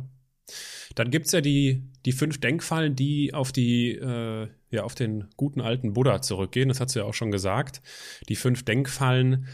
Dann 0.95 1.11
gibt's 1.11 1.31
ja 1.33 1.41
die, 1.41 1.83
die 2.05 2.13
fünf 2.13 2.39
Denkfallen, 2.39 2.95
die 2.95 3.33
auf 3.33 3.51
die, 3.51 3.91
äh, 3.91 4.47
ja, 4.71 4.83
auf 4.83 4.95
den 4.95 5.25
guten 5.37 5.61
alten 5.61 5.93
Buddha 5.93 6.21
zurückgehen. 6.21 6.69
Das 6.69 6.79
hast 6.79 6.95
du 6.95 6.99
ja 6.99 7.05
auch 7.05 7.13
schon 7.13 7.31
gesagt. 7.31 7.81
Die 8.29 8.35
fünf 8.35 8.63
Denkfallen 8.63 9.47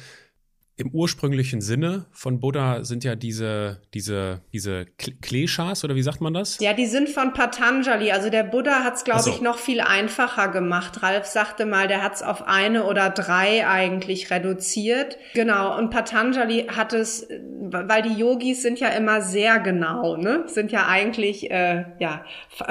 im 0.81 0.89
ursprünglichen 0.89 1.61
Sinne 1.61 2.05
von 2.11 2.39
Buddha 2.39 2.83
sind 2.83 3.03
ja 3.03 3.15
diese, 3.15 3.79
diese, 3.93 4.41
diese 4.51 4.85
Kleshas 5.21 5.83
oder 5.83 5.95
wie 5.95 6.01
sagt 6.01 6.21
man 6.21 6.33
das? 6.33 6.59
Ja, 6.59 6.73
die 6.73 6.87
sind 6.87 7.07
von 7.07 7.33
Patanjali. 7.33 8.11
Also 8.11 8.31
der 8.31 8.43
Buddha 8.43 8.83
hat 8.83 8.95
es, 8.95 9.03
glaube 9.03 9.21
so. 9.21 9.29
ich, 9.29 9.41
noch 9.41 9.59
viel 9.59 9.79
einfacher 9.79 10.47
gemacht. 10.47 11.03
Ralf 11.03 11.27
sagte 11.27 11.67
mal, 11.67 11.87
der 11.87 12.01
hat 12.01 12.15
es 12.15 12.23
auf 12.23 12.47
eine 12.47 12.85
oder 12.85 13.11
drei 13.11 13.67
eigentlich 13.67 14.31
reduziert. 14.31 15.17
Genau. 15.35 15.77
Und 15.77 15.91
Patanjali 15.91 16.65
hat 16.75 16.93
es, 16.93 17.27
weil 17.29 18.01
die 18.01 18.15
Yogis 18.15 18.63
sind 18.63 18.79
ja 18.79 18.89
immer 18.89 19.21
sehr 19.21 19.59
genau, 19.59 20.17
ne? 20.17 20.45
Sind 20.47 20.71
ja 20.71 20.87
eigentlich, 20.87 21.51
äh, 21.51 21.85
ja, 21.99 22.25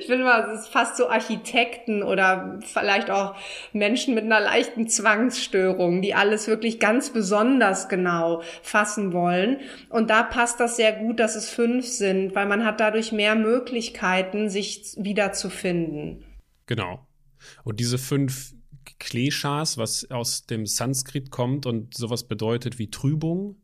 ich 0.00 0.06
finde 0.06 0.24
mal, 0.24 0.48
es 0.50 0.62
ist 0.62 0.68
fast 0.68 0.96
so 0.96 1.10
Architekten 1.10 2.02
oder 2.02 2.58
vielleicht 2.64 3.10
auch 3.10 3.34
Menschen 3.74 4.14
mit 4.14 4.24
einer 4.24 4.40
leichten 4.40 4.88
Zwangsstörung, 4.88 6.00
die 6.00 6.14
alles 6.14 6.48
wirklich 6.48 6.80
ganz 6.80 7.10
besonders 7.18 7.88
genau 7.88 8.42
fassen 8.62 9.12
wollen. 9.12 9.58
Und 9.88 10.08
da 10.08 10.22
passt 10.22 10.60
das 10.60 10.76
sehr 10.76 10.92
gut, 10.92 11.18
dass 11.18 11.34
es 11.34 11.50
fünf 11.50 11.84
sind, 11.84 12.36
weil 12.36 12.46
man 12.46 12.64
hat 12.64 12.78
dadurch 12.78 13.10
mehr 13.10 13.34
Möglichkeiten, 13.34 14.48
sich 14.48 14.94
wiederzufinden. 14.96 16.24
Genau. 16.66 17.04
Und 17.64 17.80
diese 17.80 17.98
fünf 17.98 18.54
Kleshas, 19.00 19.78
was 19.78 20.08
aus 20.12 20.46
dem 20.46 20.64
Sanskrit 20.64 21.32
kommt 21.32 21.66
und 21.66 21.96
sowas 21.96 22.28
bedeutet 22.28 22.78
wie 22.78 22.88
Trübung, 22.88 23.56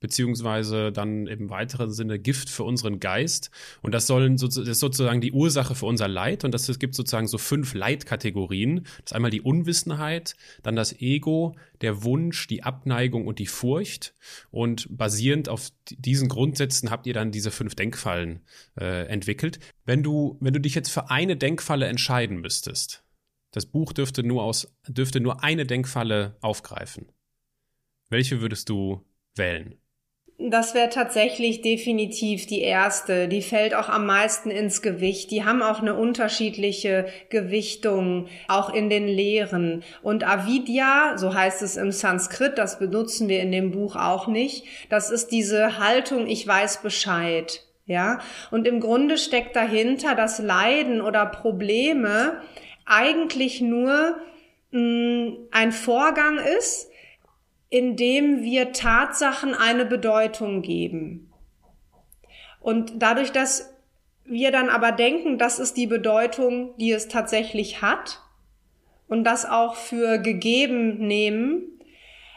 beziehungsweise 0.00 0.92
dann 0.92 1.26
im 1.26 1.50
weiteren 1.50 1.90
Sinne 1.90 2.18
Gift 2.18 2.50
für 2.50 2.64
unseren 2.64 3.00
Geist. 3.00 3.50
Und 3.82 3.92
das 3.92 4.06
sollen 4.06 4.36
das 4.36 4.56
ist 4.56 4.80
sozusagen 4.80 5.20
die 5.20 5.32
Ursache 5.32 5.74
für 5.74 5.86
unser 5.86 6.08
Leid. 6.08 6.44
Und 6.44 6.52
das, 6.52 6.68
es 6.68 6.78
gibt 6.78 6.94
sozusagen 6.94 7.26
so 7.26 7.38
fünf 7.38 7.74
Leitkategorien. 7.74 8.84
Das 8.84 9.06
ist 9.06 9.12
einmal 9.12 9.30
die 9.30 9.40
Unwissenheit, 9.40 10.36
dann 10.62 10.76
das 10.76 11.00
Ego, 11.00 11.56
der 11.80 12.02
Wunsch, 12.04 12.46
die 12.46 12.62
Abneigung 12.62 13.26
und 13.26 13.38
die 13.38 13.46
Furcht. 13.46 14.14
Und 14.50 14.86
basierend 14.90 15.48
auf 15.48 15.70
diesen 15.90 16.28
Grundsätzen 16.28 16.90
habt 16.90 17.06
ihr 17.06 17.14
dann 17.14 17.32
diese 17.32 17.50
fünf 17.50 17.74
Denkfallen 17.74 18.40
äh, 18.78 19.06
entwickelt. 19.06 19.58
Wenn 19.84 20.02
du, 20.02 20.36
wenn 20.40 20.54
du 20.54 20.60
dich 20.60 20.74
jetzt 20.74 20.90
für 20.90 21.10
eine 21.10 21.36
Denkfalle 21.36 21.86
entscheiden 21.86 22.40
müsstest, 22.40 23.02
das 23.50 23.66
Buch 23.66 23.92
dürfte 23.92 24.22
nur 24.22 24.42
aus, 24.42 24.72
dürfte 24.86 25.20
nur 25.20 25.42
eine 25.42 25.66
Denkfalle 25.66 26.36
aufgreifen. 26.40 27.06
Welche 28.10 28.40
würdest 28.40 28.68
du 28.68 29.04
wählen? 29.34 29.74
Das 30.40 30.72
wäre 30.72 30.88
tatsächlich 30.88 31.62
definitiv 31.62 32.46
die 32.46 32.60
erste. 32.60 33.26
Die 33.26 33.42
fällt 33.42 33.74
auch 33.74 33.88
am 33.88 34.06
meisten 34.06 34.50
ins 34.50 34.82
Gewicht. 34.82 35.32
Die 35.32 35.44
haben 35.44 35.62
auch 35.62 35.80
eine 35.80 35.96
unterschiedliche 35.96 37.06
Gewichtung, 37.28 38.28
auch 38.46 38.72
in 38.72 38.88
den 38.88 39.08
Lehren. 39.08 39.82
Und 40.00 40.24
Avidya, 40.24 41.14
so 41.16 41.34
heißt 41.34 41.62
es 41.62 41.76
im 41.76 41.90
Sanskrit, 41.90 42.56
das 42.56 42.78
benutzen 42.78 43.28
wir 43.28 43.40
in 43.40 43.50
dem 43.50 43.72
Buch 43.72 43.96
auch 43.96 44.28
nicht. 44.28 44.64
Das 44.90 45.10
ist 45.10 45.32
diese 45.32 45.80
Haltung, 45.80 46.28
ich 46.28 46.46
weiß 46.46 46.82
Bescheid. 46.82 47.64
Ja. 47.86 48.20
Und 48.52 48.68
im 48.68 48.78
Grunde 48.78 49.18
steckt 49.18 49.56
dahinter, 49.56 50.14
dass 50.14 50.38
Leiden 50.38 51.00
oder 51.00 51.26
Probleme 51.26 52.40
eigentlich 52.86 53.60
nur 53.60 54.16
mh, 54.70 54.80
mm, 54.80 55.36
ein 55.50 55.72
Vorgang 55.72 56.38
ist, 56.38 56.87
indem 57.70 58.42
wir 58.42 58.72
Tatsachen 58.72 59.54
eine 59.54 59.84
Bedeutung 59.84 60.62
geben. 60.62 61.32
Und 62.60 62.94
dadurch, 62.96 63.32
dass 63.32 63.74
wir 64.24 64.50
dann 64.50 64.68
aber 64.68 64.92
denken, 64.92 65.38
das 65.38 65.58
ist 65.58 65.76
die 65.76 65.86
Bedeutung, 65.86 66.74
die 66.76 66.92
es 66.92 67.08
tatsächlich 67.08 67.82
hat 67.82 68.20
und 69.08 69.24
das 69.24 69.46
auch 69.46 69.74
für 69.74 70.18
gegeben 70.18 70.98
nehmen, 70.98 71.78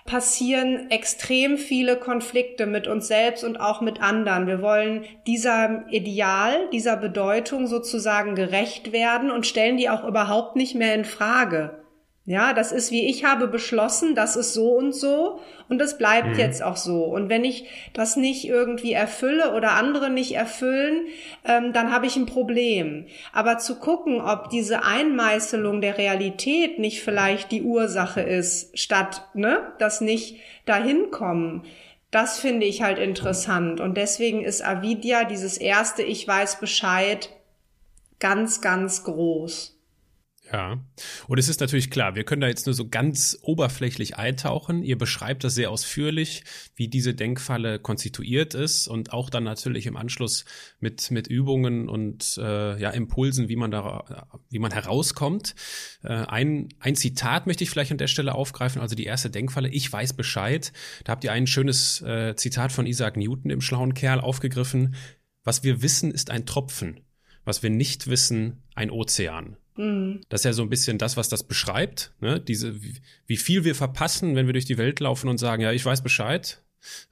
passieren 0.06 0.90
extrem 0.90 1.58
viele 1.58 1.98
Konflikte 1.98 2.66
mit 2.66 2.88
uns 2.88 3.08
selbst 3.08 3.44
und 3.44 3.58
auch 3.58 3.82
mit 3.82 4.02
anderen. 4.02 4.48
Wir 4.48 4.62
wollen 4.62 5.06
dieser 5.28 5.86
Ideal, 5.90 6.70
dieser 6.72 6.98
Bedeutung 6.98 7.68
sozusagen 7.68 8.36
gerecht 8.36 8.92
werden 8.92 9.32
und 9.32 9.46
stellen 9.46 9.78
die 9.78 9.90
auch 9.90 10.04
überhaupt 10.04 10.56
nicht 10.56 10.76
mehr 10.76 10.96
in 10.96 11.06
Frage. 11.06 11.81
Ja, 12.26 12.54
das 12.54 12.72
ist 12.72 12.92
wie 12.92 13.10
ich 13.10 13.26
habe 13.26 13.48
beschlossen, 13.48 14.14
das 14.14 14.36
ist 14.36 14.54
so 14.54 14.74
und 14.74 14.94
so 14.94 15.40
und 15.70 15.80
das 15.80 15.98
bleibt 15.98 16.34
mhm. 16.34 16.40
jetzt 16.40 16.62
auch 16.62 16.78
so. 16.78 17.04
Und 17.04 17.30
wenn 17.30 17.44
ich 17.44 17.66
das 17.94 18.16
nicht 18.16 18.46
irgendwie 18.46 18.94
erfülle 18.94 19.54
oder 19.54 19.72
andere 19.72 20.12
nicht 20.12 20.36
erfüllen, 20.36 21.08
ähm, 21.46 21.74
dann 21.74 21.92
habe 21.92 22.06
ich 22.06 22.16
ein 22.18 22.28
Problem. 22.28 23.08
Aber 23.34 23.58
zu 23.58 23.80
gucken, 23.80 24.22
ob 24.22 24.52
diese 24.52 24.84
Einmeißelung 24.84 25.82
der 25.82 25.98
Realität 25.98 26.78
nicht 26.78 27.02
vielleicht 27.02 27.52
die 27.52 27.64
Ursache 27.64 28.22
ist, 28.22 28.78
statt 28.78 29.28
ne, 29.34 29.72
das 29.80 30.00
nicht 30.00 30.38
dahin 30.68 31.10
kommen, 31.10 31.64
das 32.12 32.38
finde 32.38 32.68
ich 32.68 32.84
halt 32.84 33.00
interessant. 33.00 33.80
Und 33.80 33.98
deswegen 33.98 34.44
ist 34.44 34.64
Avidya 34.64 35.24
dieses 35.24 35.58
erste 35.58 36.04
Ich 36.04 36.28
weiß 36.28 36.60
Bescheid 36.60 37.30
ganz, 38.20 38.62
ganz 38.62 39.04
groß. 39.06 39.81
Ja, 40.52 40.84
und 41.28 41.38
es 41.38 41.48
ist 41.48 41.62
natürlich 41.62 41.90
klar, 41.90 42.16
wir 42.16 42.26
können 42.26 42.42
da 42.42 42.48
jetzt 42.50 42.66
nur 42.66 42.74
so 42.74 42.90
ganz 42.90 43.40
oberflächlich 43.42 44.18
eintauchen. 44.18 44.84
Ihr 44.84 44.98
beschreibt 44.98 45.46
das 45.46 45.56
sehr 45.56 45.72
ausführlich, 45.72 46.44
wie 46.76 46.90
diese 46.90 47.14
Denkfalle 47.14 47.80
konstituiert 47.80 48.54
ist 48.54 48.90
und 48.90 49.14
auch 49.14 49.30
dann 49.30 49.46
natürlich 49.46 49.86
im 49.86 49.96
Anschluss 49.96 50.44
mit, 50.82 51.10
mit 51.10 51.28
Übungen 51.28 51.88
und 51.88 52.38
äh, 52.38 52.78
ja, 52.82 52.90
Impulsen, 52.90 53.48
wie 53.48 53.56
man 53.56 53.72
da, 53.72 54.36
wie 54.50 54.60
man 54.60 54.74
herauskommt. 54.74 55.56
Äh, 56.04 56.10
ein, 56.10 56.68
ein 56.80 56.98
Zitat 56.98 57.48
möchte 57.48 57.64
ich 57.64 57.70
vielleicht 57.70 57.92
an 57.92 57.98
der 57.98 58.08
Stelle 58.08 58.36
aufgreifen, 58.36 58.82
also 58.82 58.94
die 58.94 59.06
erste 59.06 59.30
Denkfalle, 59.30 59.70
ich 59.70 59.92
weiß 59.92 60.14
Bescheid. 60.14 60.74
Da 61.06 61.14
habt 61.14 61.24
ihr 61.24 61.32
ein 61.32 61.48
schönes 61.48 62.02
äh, 62.02 62.36
Zitat 62.36 62.74
von 62.74 62.86
Isaac 62.86 63.16
Newton 63.16 63.52
im 63.52 63.62
schlauen 63.62 63.94
Kerl 63.94 64.20
aufgegriffen. 64.20 64.96
Was 65.46 65.64
wir 65.64 65.82
wissen, 65.82 66.12
ist 66.12 66.30
ein 66.30 66.46
Tropfen. 66.46 67.00
Was 67.46 67.64
wir 67.64 67.70
nicht 67.70 68.08
wissen, 68.08 68.64
ein 68.76 68.92
Ozean. 68.92 69.56
Mhm. 69.78 70.22
Das 70.30 70.42
ist 70.42 70.46
ja 70.46 70.54
so 70.54 70.64
ein 70.64 70.70
bisschen 70.70 70.98
das, 70.98 71.18
was 71.18 71.30
das 71.30 71.44
beschreibt. 71.44 72.14
Ne? 72.20 72.40
Diese, 72.40 72.76
wie 73.26 73.38
viel 73.38 73.64
wir 73.64 73.76
verpassen, 73.76 74.36
wenn 74.36 74.46
wir 74.46 74.54
durch 74.54 74.66
die 74.66 74.78
Welt 74.78 75.00
laufen 75.00 75.30
und 75.30 75.38
sagen, 75.38 75.62
ja, 75.62 75.72
ich 75.72 75.86
weiß 75.86 76.02
Bescheid, 76.02 76.64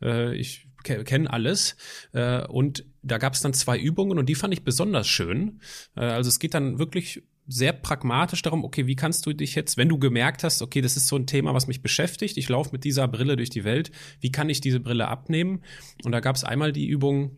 äh, 0.01 0.35
ich 0.35 0.67
kenne 0.83 1.31
alles. 1.31 1.75
Äh, 2.13 2.45
und 2.45 2.85
da 3.01 3.17
gab 3.17 3.33
es 3.33 3.41
dann 3.41 3.53
zwei 3.53 3.77
Übungen 3.77 4.17
und 4.17 4.27
die 4.27 4.35
fand 4.35 4.53
ich 4.53 4.63
besonders 4.63 5.07
schön. 5.07 5.61
Äh, 5.95 6.01
also 6.01 6.29
es 6.29 6.39
geht 6.39 6.53
dann 6.53 6.79
wirklich 6.79 7.23
sehr 7.47 7.73
pragmatisch 7.73 8.43
darum, 8.43 8.63
okay, 8.63 8.85
wie 8.85 8.95
kannst 8.95 9.25
du 9.25 9.33
dich 9.33 9.55
jetzt, 9.55 9.75
wenn 9.75 9.89
du 9.89 9.97
gemerkt 9.97 10.43
hast, 10.43 10.61
okay, 10.61 10.81
das 10.81 10.95
ist 10.95 11.07
so 11.07 11.15
ein 11.15 11.25
Thema, 11.25 11.53
was 11.55 11.65
mich 11.65 11.81
beschäftigt, 11.81 12.37
ich 12.37 12.47
laufe 12.47 12.69
mit 12.71 12.83
dieser 12.83 13.07
Brille 13.07 13.35
durch 13.37 13.49
die 13.49 13.63
Welt, 13.63 13.89
wie 14.19 14.31
kann 14.31 14.49
ich 14.49 14.61
diese 14.61 14.79
Brille 14.79 15.07
abnehmen? 15.07 15.63
Und 16.03 16.11
da 16.11 16.19
gab 16.19 16.35
es 16.35 16.43
einmal 16.43 16.71
die 16.71 16.87
Übung 16.87 17.37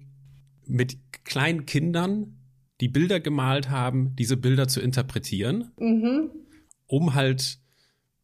mit 0.67 0.97
kleinen 1.23 1.65
Kindern, 1.65 2.40
die 2.81 2.89
Bilder 2.89 3.19
gemalt 3.19 3.69
haben, 3.69 4.15
diese 4.15 4.37
Bilder 4.37 4.67
zu 4.67 4.81
interpretieren, 4.81 5.71
mhm. 5.77 6.31
um 6.87 7.13
halt 7.13 7.59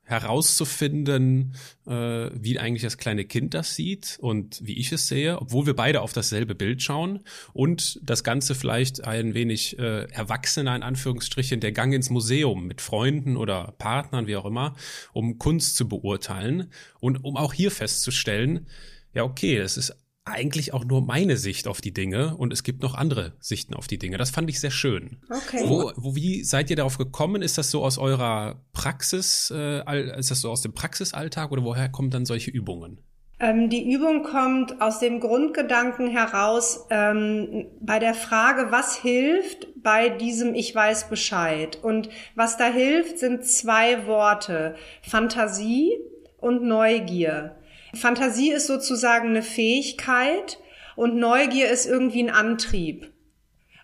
herauszufinden, 0.07 1.53
äh, 1.85 1.91
wie 2.33 2.57
eigentlich 2.59 2.83
das 2.83 2.97
kleine 2.97 3.25
Kind 3.25 3.53
das 3.53 3.75
sieht 3.75 4.17
und 4.21 4.65
wie 4.65 4.79
ich 4.79 4.93
es 4.93 5.07
sehe, 5.07 5.39
obwohl 5.41 5.65
wir 5.65 5.75
beide 5.75 6.01
auf 6.01 6.13
dasselbe 6.13 6.55
Bild 6.55 6.81
schauen 6.81 7.19
und 7.51 7.99
das 8.01 8.23
Ganze 8.23 8.55
vielleicht 8.55 9.03
ein 9.03 9.33
wenig 9.33 9.77
äh, 9.77 10.03
erwachsener 10.09 10.77
in 10.77 10.83
Anführungsstrichen 10.83 11.59
der 11.59 11.73
Gang 11.73 11.93
ins 11.93 12.09
Museum 12.09 12.67
mit 12.67 12.79
Freunden 12.79 13.35
oder 13.35 13.75
Partnern, 13.79 14.27
wie 14.27 14.37
auch 14.37 14.45
immer, 14.45 14.77
um 15.11 15.37
Kunst 15.39 15.75
zu 15.75 15.89
beurteilen 15.89 16.71
und 17.01 17.25
um 17.25 17.35
auch 17.35 17.53
hier 17.53 17.69
festzustellen, 17.69 18.67
ja 19.13 19.23
okay, 19.23 19.57
es 19.57 19.75
ist 19.75 19.93
eigentlich 20.27 20.73
auch 20.73 20.85
nur 20.85 21.01
meine 21.01 21.37
Sicht 21.37 21.67
auf 21.67 21.81
die 21.81 21.93
Dinge 21.93 22.35
und 22.37 22.53
es 22.53 22.63
gibt 22.63 22.81
noch 22.83 22.95
andere 22.95 23.33
Sichten 23.39 23.73
auf 23.73 23.87
die 23.87 23.97
Dinge. 23.97 24.17
Das 24.17 24.29
fand 24.29 24.49
ich 24.49 24.59
sehr 24.59 24.71
schön. 24.71 25.17
Okay. 25.29 25.63
Wo, 25.65 25.91
wo 25.95 26.15
wie 26.15 26.43
seid 26.43 26.69
ihr 26.69 26.75
darauf 26.75 26.97
gekommen? 26.97 27.41
Ist 27.41 27.57
das 27.57 27.71
so 27.71 27.83
aus 27.83 27.97
eurer 27.97 28.61
Praxis, 28.73 29.51
äh, 29.55 30.19
ist 30.19 30.31
das 30.31 30.41
so 30.41 30.51
aus 30.51 30.61
dem 30.61 30.73
Praxisalltag 30.73 31.51
oder 31.51 31.63
woher 31.63 31.89
kommen 31.89 32.09
dann 32.09 32.25
solche 32.25 32.51
Übungen? 32.51 32.99
Ähm, 33.39 33.69
die 33.69 33.91
Übung 33.91 34.23
kommt 34.23 34.81
aus 34.81 34.99
dem 34.99 35.19
Grundgedanken 35.19 36.07
heraus 36.07 36.87
ähm, 36.89 37.67
bei 37.79 37.99
der 37.99 38.15
Frage, 38.15 38.71
was 38.71 38.95
hilft 38.95 39.67
bei 39.83 40.09
diesem 40.09 40.55
Ich 40.55 40.73
weiß 40.73 41.09
Bescheid. 41.09 41.77
Und 41.83 42.09
was 42.33 42.57
da 42.57 42.65
hilft, 42.65 43.19
sind 43.19 43.45
zwei 43.45 44.07
Worte, 44.07 44.75
Fantasie 45.03 45.99
und 46.37 46.63
Neugier. 46.63 47.56
Fantasie 47.93 48.51
ist 48.51 48.67
sozusagen 48.67 49.29
eine 49.29 49.43
Fähigkeit 49.43 50.59
und 50.95 51.15
Neugier 51.15 51.69
ist 51.69 51.85
irgendwie 51.85 52.23
ein 52.23 52.29
Antrieb. 52.29 53.11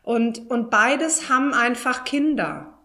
Und, 0.01 0.49
und 0.49 0.69
beides 0.69 1.29
haben 1.29 1.53
einfach 1.53 2.03
Kinder. 2.03 2.79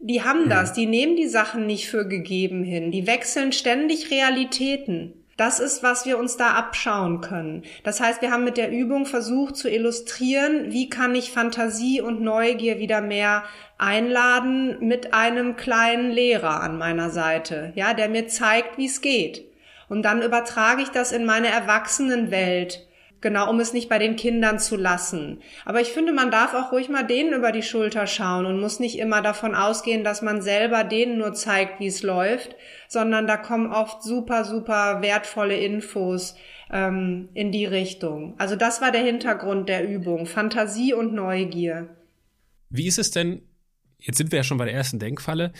Die 0.00 0.22
haben 0.22 0.44
mhm. 0.44 0.50
das, 0.50 0.72
die 0.72 0.86
nehmen 0.86 1.16
die 1.16 1.28
Sachen 1.28 1.66
nicht 1.66 1.88
für 1.88 2.06
gegeben 2.06 2.64
hin, 2.64 2.90
die 2.90 3.06
wechseln 3.06 3.52
ständig 3.52 4.10
Realitäten. 4.10 5.14
Das 5.36 5.60
ist, 5.60 5.84
was 5.84 6.04
wir 6.04 6.18
uns 6.18 6.36
da 6.36 6.54
abschauen 6.54 7.20
können. 7.20 7.62
Das 7.84 8.00
heißt, 8.00 8.22
wir 8.22 8.32
haben 8.32 8.42
mit 8.42 8.56
der 8.56 8.72
Übung 8.72 9.06
versucht 9.06 9.54
zu 9.54 9.70
illustrieren, 9.70 10.72
wie 10.72 10.88
kann 10.88 11.14
ich 11.14 11.30
Fantasie 11.30 12.00
und 12.00 12.20
Neugier 12.20 12.80
wieder 12.80 13.00
mehr 13.00 13.44
einladen 13.78 14.78
mit 14.80 15.14
einem 15.14 15.54
kleinen 15.54 16.10
Lehrer 16.10 16.60
an 16.60 16.76
meiner 16.76 17.10
Seite, 17.10 17.72
ja, 17.76 17.94
der 17.94 18.08
mir 18.08 18.26
zeigt, 18.26 18.78
wie 18.78 18.86
es 18.86 19.00
geht. 19.00 19.47
Und 19.88 20.02
dann 20.02 20.22
übertrage 20.22 20.82
ich 20.82 20.88
das 20.88 21.12
in 21.12 21.24
meine 21.24 21.48
Erwachsenenwelt. 21.48 22.88
Genau, 23.20 23.50
um 23.50 23.58
es 23.58 23.72
nicht 23.72 23.88
bei 23.88 23.98
den 23.98 24.14
Kindern 24.14 24.60
zu 24.60 24.76
lassen. 24.76 25.40
Aber 25.64 25.80
ich 25.80 25.88
finde, 25.88 26.12
man 26.12 26.30
darf 26.30 26.54
auch 26.54 26.70
ruhig 26.70 26.88
mal 26.88 27.02
denen 27.02 27.32
über 27.32 27.50
die 27.50 27.64
Schulter 27.64 28.06
schauen 28.06 28.46
und 28.46 28.60
muss 28.60 28.78
nicht 28.78 28.96
immer 28.96 29.22
davon 29.22 29.56
ausgehen, 29.56 30.04
dass 30.04 30.22
man 30.22 30.40
selber 30.40 30.84
denen 30.84 31.18
nur 31.18 31.34
zeigt, 31.34 31.80
wie 31.80 31.88
es 31.88 32.04
läuft, 32.04 32.54
sondern 32.86 33.26
da 33.26 33.36
kommen 33.36 33.72
oft 33.72 34.04
super, 34.04 34.44
super 34.44 35.02
wertvolle 35.02 35.56
Infos 35.56 36.36
ähm, 36.70 37.28
in 37.34 37.50
die 37.50 37.66
Richtung. 37.66 38.34
Also 38.38 38.54
das 38.54 38.80
war 38.80 38.92
der 38.92 39.02
Hintergrund 39.02 39.68
der 39.68 39.88
Übung. 39.88 40.26
Fantasie 40.26 40.94
und 40.94 41.12
Neugier. 41.12 41.88
Wie 42.70 42.86
ist 42.86 43.00
es 43.00 43.10
denn, 43.10 43.42
jetzt 43.98 44.18
sind 44.18 44.30
wir 44.30 44.36
ja 44.36 44.44
schon 44.44 44.58
bei 44.58 44.66
der 44.66 44.74
ersten 44.74 45.00
Denkfalle, 45.00 45.52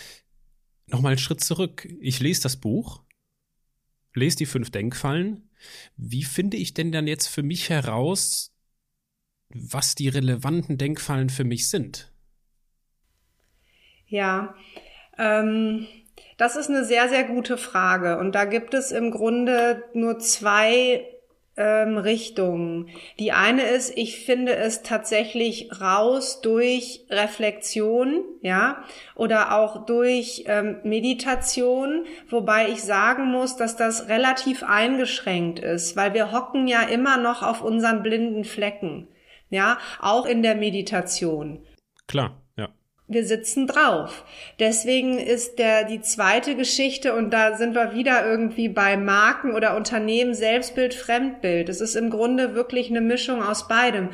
nochmal 0.87 1.11
einen 1.11 1.19
Schritt 1.19 1.43
zurück. 1.43 1.89
Ich 1.99 2.21
lese 2.21 2.43
das 2.43 2.55
Buch 2.55 3.01
lese 4.13 4.37
die 4.37 4.45
fünf 4.45 4.71
Denkfallen. 4.71 5.49
Wie 5.97 6.23
finde 6.23 6.57
ich 6.57 6.73
denn 6.73 6.91
dann 6.91 7.07
jetzt 7.07 7.27
für 7.27 7.43
mich 7.43 7.69
heraus, 7.69 8.53
was 9.49 9.95
die 9.95 10.09
relevanten 10.09 10.77
Denkfallen 10.77 11.29
für 11.29 11.43
mich 11.43 11.69
sind? 11.69 12.11
Ja, 14.07 14.55
Ähm, 15.19 15.87
das 16.37 16.57
ist 16.57 16.69
eine 16.69 16.85
sehr, 16.85 17.09
sehr 17.09 17.25
gute 17.25 17.57
Frage. 17.57 18.19
Und 18.19 18.33
da 18.35 18.45
gibt 18.45 18.73
es 18.75 18.91
im 18.91 19.11
Grunde 19.11 19.83
nur 19.93 20.19
zwei 20.19 21.05
ähm, 21.59 21.97
Richtungen. 21.97 22.89
Die 23.19 23.33
eine 23.33 23.63
ist, 23.63 23.95
ich 23.97 24.25
finde 24.25 24.55
es 24.55 24.81
tatsächlich 24.81 25.69
raus 25.81 26.39
durch 26.41 27.05
Reflexion, 27.09 28.23
ja, 28.41 28.83
oder 29.15 29.55
auch 29.59 29.85
durch 29.85 30.45
ähm, 30.47 30.77
Meditation, 30.83 32.05
wobei 32.29 32.69
ich 32.69 32.81
sagen 32.81 33.29
muss, 33.29 33.57
dass 33.57 33.75
das 33.75 34.07
relativ 34.07 34.63
eingeschränkt 34.63 35.59
ist, 35.59 35.97
weil 35.97 36.13
wir 36.13 36.31
hocken 36.31 36.67
ja 36.67 36.83
immer 36.83 37.17
noch 37.17 37.43
auf 37.43 37.61
unseren 37.61 38.01
blinden 38.01 38.45
Flecken, 38.45 39.09
ja, 39.49 39.77
auch 39.99 40.25
in 40.25 40.41
der 40.41 40.55
Meditation. 40.55 41.65
Klar 42.07 42.41
wir 43.09 43.25
sitzen 43.25 43.67
drauf. 43.67 44.23
Deswegen 44.59 45.17
ist 45.17 45.57
der, 45.57 45.83
die 45.83 45.99
zweite 45.99 46.55
Geschichte, 46.55 47.15
und 47.15 47.31
da 47.31 47.57
sind 47.57 47.73
wir 47.73 47.93
wieder 47.93 48.25
irgendwie 48.25 48.69
bei 48.69 48.95
Marken 48.97 49.53
oder 49.55 49.75
Unternehmen, 49.75 50.35
Selbstbild, 50.35 50.93
Fremdbild. 50.93 51.69
Es 51.69 51.81
ist 51.81 51.95
im 51.95 52.11
Grunde 52.11 52.53
wirklich 52.53 52.89
eine 52.89 53.01
Mischung 53.01 53.41
aus 53.41 53.67
beidem. 53.67 54.09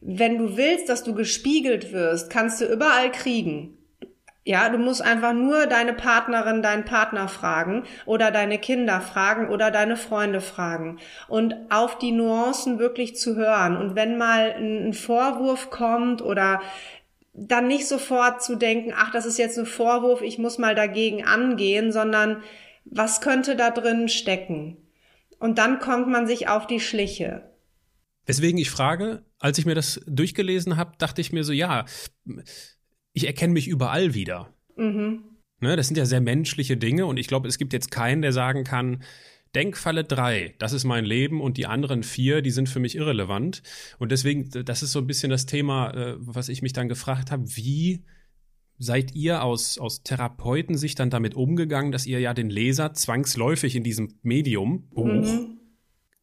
Wenn 0.00 0.38
du 0.38 0.56
willst, 0.56 0.88
dass 0.88 1.04
du 1.04 1.14
gespiegelt 1.14 1.92
wirst, 1.92 2.30
kannst 2.30 2.60
du 2.60 2.64
überall 2.64 3.12
kriegen. 3.12 3.74
Ja, 4.48 4.70
du 4.70 4.78
musst 4.78 5.02
einfach 5.02 5.34
nur 5.34 5.66
deine 5.66 5.92
Partnerin, 5.92 6.62
deinen 6.62 6.86
Partner 6.86 7.28
fragen 7.28 7.82
oder 8.06 8.30
deine 8.30 8.56
Kinder 8.56 9.02
fragen 9.02 9.50
oder 9.50 9.70
deine 9.70 9.98
Freunde 9.98 10.40
fragen 10.40 10.98
und 11.28 11.54
auf 11.68 11.98
die 11.98 12.12
Nuancen 12.12 12.78
wirklich 12.78 13.14
zu 13.14 13.36
hören. 13.36 13.76
Und 13.76 13.94
wenn 13.94 14.16
mal 14.16 14.54
ein 14.56 14.94
Vorwurf 14.94 15.68
kommt 15.68 16.22
oder 16.22 16.62
dann 17.32 17.68
nicht 17.68 17.86
sofort 17.86 18.42
zu 18.42 18.56
denken, 18.56 18.92
ach, 18.94 19.12
das 19.12 19.26
ist 19.26 19.38
jetzt 19.38 19.58
ein 19.58 19.66
Vorwurf, 19.66 20.22
ich 20.22 20.38
muss 20.38 20.58
mal 20.58 20.74
dagegen 20.74 21.24
angehen, 21.24 21.92
sondern 21.92 22.42
was 22.84 23.20
könnte 23.20 23.56
da 23.56 23.70
drin 23.70 24.08
stecken? 24.08 24.76
Und 25.38 25.58
dann 25.58 25.78
kommt 25.78 26.08
man 26.08 26.26
sich 26.26 26.48
auf 26.48 26.66
die 26.66 26.80
Schliche. 26.80 27.50
Deswegen 28.26 28.58
ich 28.58 28.70
frage, 28.70 29.24
als 29.38 29.58
ich 29.58 29.66
mir 29.66 29.74
das 29.74 30.00
durchgelesen 30.06 30.76
habe, 30.76 30.92
dachte 30.98 31.20
ich 31.20 31.32
mir 31.32 31.44
so, 31.44 31.52
ja, 31.52 31.84
ich 33.12 33.26
erkenne 33.26 33.52
mich 33.52 33.68
überall 33.68 34.14
wieder. 34.14 34.52
Mhm. 34.76 35.24
Ne, 35.60 35.76
das 35.76 35.88
sind 35.88 35.96
ja 35.96 36.06
sehr 36.06 36.20
menschliche 36.20 36.76
Dinge 36.76 37.06
und 37.06 37.16
ich 37.16 37.26
glaube, 37.26 37.48
es 37.48 37.58
gibt 37.58 37.72
jetzt 37.72 37.90
keinen, 37.90 38.22
der 38.22 38.32
sagen 38.32 38.64
kann, 38.64 39.02
Denkfalle 39.58 40.04
3, 40.04 40.54
das 40.58 40.72
ist 40.72 40.84
mein 40.84 41.04
Leben 41.04 41.40
und 41.40 41.56
die 41.56 41.66
anderen 41.66 42.04
vier, 42.04 42.42
die 42.42 42.52
sind 42.52 42.68
für 42.68 42.78
mich 42.78 42.94
irrelevant. 42.94 43.64
Und 43.98 44.12
deswegen, 44.12 44.48
das 44.64 44.84
ist 44.84 44.92
so 44.92 45.00
ein 45.00 45.08
bisschen 45.08 45.30
das 45.30 45.46
Thema, 45.46 45.90
äh, 45.94 46.14
was 46.18 46.48
ich 46.48 46.62
mich 46.62 46.72
dann 46.72 46.88
gefragt 46.88 47.32
habe, 47.32 47.44
wie 47.56 48.04
seid 48.78 49.16
ihr 49.16 49.42
aus, 49.42 49.76
aus 49.78 50.04
Therapeutensicht 50.04 51.00
dann 51.00 51.10
damit 51.10 51.34
umgegangen, 51.34 51.90
dass 51.90 52.06
ihr 52.06 52.20
ja 52.20 52.34
den 52.34 52.50
Leser 52.50 52.94
zwangsläufig 52.94 53.74
in 53.74 53.82
diesem 53.82 54.14
Medium, 54.22 54.88
Buch, 54.90 55.04
mhm. 55.06 55.58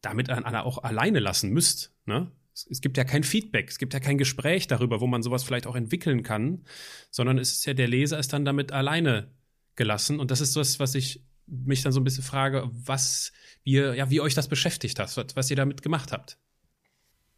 damit 0.00 0.30
auch 0.30 0.82
alleine 0.82 1.20
lassen 1.20 1.50
müsst? 1.52 1.92
Ne? 2.06 2.32
es 2.70 2.80
gibt 2.80 2.96
ja 2.96 3.04
kein 3.04 3.22
Feedback, 3.22 3.68
es 3.68 3.76
gibt 3.76 3.92
ja 3.92 4.00
kein 4.00 4.16
Gespräch 4.16 4.66
darüber, 4.66 5.02
wo 5.02 5.06
man 5.06 5.22
sowas 5.22 5.44
vielleicht 5.44 5.66
auch 5.66 5.76
entwickeln 5.76 6.22
kann, 6.22 6.64
sondern 7.10 7.36
es 7.36 7.52
ist 7.52 7.66
ja, 7.66 7.74
der 7.74 7.86
Leser 7.86 8.18
ist 8.18 8.32
dann 8.32 8.46
damit 8.46 8.72
alleine 8.72 9.30
gelassen. 9.74 10.20
Und 10.20 10.30
das 10.30 10.40
ist 10.40 10.56
das, 10.56 10.80
was 10.80 10.94
ich 10.94 11.22
mich 11.46 11.82
dann 11.82 11.92
so 11.92 12.00
ein 12.00 12.04
bisschen 12.04 12.24
frage, 12.24 12.68
was 12.72 13.32
ihr, 13.64 13.94
ja, 13.94 14.10
wie 14.10 14.20
euch 14.20 14.34
das 14.34 14.48
beschäftigt 14.48 14.98
hat, 14.98 15.16
was, 15.34 15.50
ihr 15.50 15.56
damit 15.56 15.82
gemacht 15.82 16.12
habt. 16.12 16.38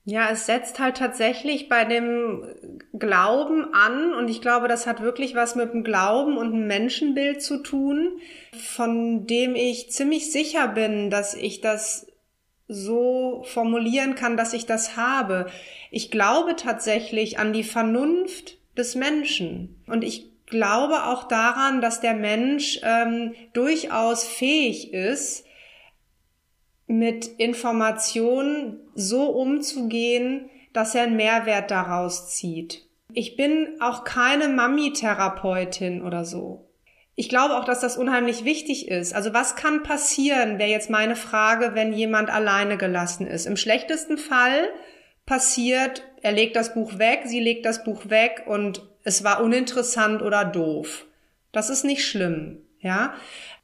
Ja, 0.04 0.30
es 0.30 0.46
setzt 0.46 0.78
halt 0.78 0.96
tatsächlich 0.96 1.68
bei 1.68 1.84
dem 1.84 2.42
Glauben 2.98 3.74
an 3.74 4.14
und 4.14 4.28
ich 4.28 4.40
glaube, 4.40 4.66
das 4.66 4.86
hat 4.86 5.02
wirklich 5.02 5.34
was 5.34 5.54
mit 5.54 5.74
dem 5.74 5.84
Glauben 5.84 6.38
und 6.38 6.52
dem 6.52 6.66
Menschenbild 6.66 7.42
zu 7.42 7.62
tun, 7.62 8.18
von 8.58 9.26
dem 9.26 9.54
ich 9.54 9.90
ziemlich 9.90 10.32
sicher 10.32 10.68
bin, 10.68 11.10
dass 11.10 11.34
ich 11.34 11.60
das 11.60 12.06
so 12.68 13.44
formulieren 13.48 14.14
kann, 14.14 14.38
dass 14.38 14.54
ich 14.54 14.64
das 14.64 14.96
habe. 14.96 15.50
Ich 15.90 16.10
glaube 16.10 16.56
tatsächlich 16.56 17.38
an 17.38 17.52
die 17.52 17.64
Vernunft 17.64 18.58
des 18.78 18.94
Menschen 18.94 19.82
und 19.86 20.04
ich 20.04 20.30
glaube 20.50 21.04
auch 21.06 21.24
daran, 21.24 21.80
dass 21.80 22.00
der 22.00 22.14
Mensch 22.14 22.80
ähm, 22.82 23.34
durchaus 23.52 24.26
fähig 24.26 24.92
ist, 24.92 25.44
mit 26.86 27.26
Informationen 27.26 28.80
so 28.94 29.24
umzugehen, 29.30 30.48
dass 30.72 30.94
er 30.94 31.02
einen 31.02 31.16
Mehrwert 31.16 31.70
daraus 31.70 32.30
zieht. 32.30 32.86
Ich 33.12 33.36
bin 33.36 33.76
auch 33.80 34.04
keine 34.04 34.48
Mami-Therapeutin 34.48 36.02
oder 36.02 36.24
so. 36.24 36.68
Ich 37.14 37.28
glaube 37.28 37.56
auch, 37.56 37.64
dass 37.64 37.80
das 37.80 37.96
unheimlich 37.96 38.44
wichtig 38.44 38.88
ist. 38.88 39.12
Also 39.12 39.34
was 39.34 39.56
kann 39.56 39.82
passieren, 39.82 40.58
wäre 40.58 40.70
jetzt 40.70 40.88
meine 40.88 41.16
Frage, 41.16 41.74
wenn 41.74 41.92
jemand 41.92 42.30
alleine 42.30 42.76
gelassen 42.76 43.26
ist. 43.26 43.46
Im 43.46 43.56
schlechtesten 43.56 44.18
Fall 44.18 44.68
passiert, 45.26 46.04
er 46.22 46.32
legt 46.32 46.54
das 46.54 46.74
Buch 46.74 46.98
weg, 46.98 47.22
sie 47.24 47.40
legt 47.40 47.66
das 47.66 47.82
Buch 47.82 48.08
weg 48.08 48.44
und 48.46 48.82
es 49.08 49.24
war 49.24 49.42
uninteressant 49.42 50.20
oder 50.20 50.44
doof. 50.44 51.06
Das 51.50 51.70
ist 51.70 51.82
nicht 51.82 52.06
schlimm, 52.06 52.58
ja. 52.80 53.14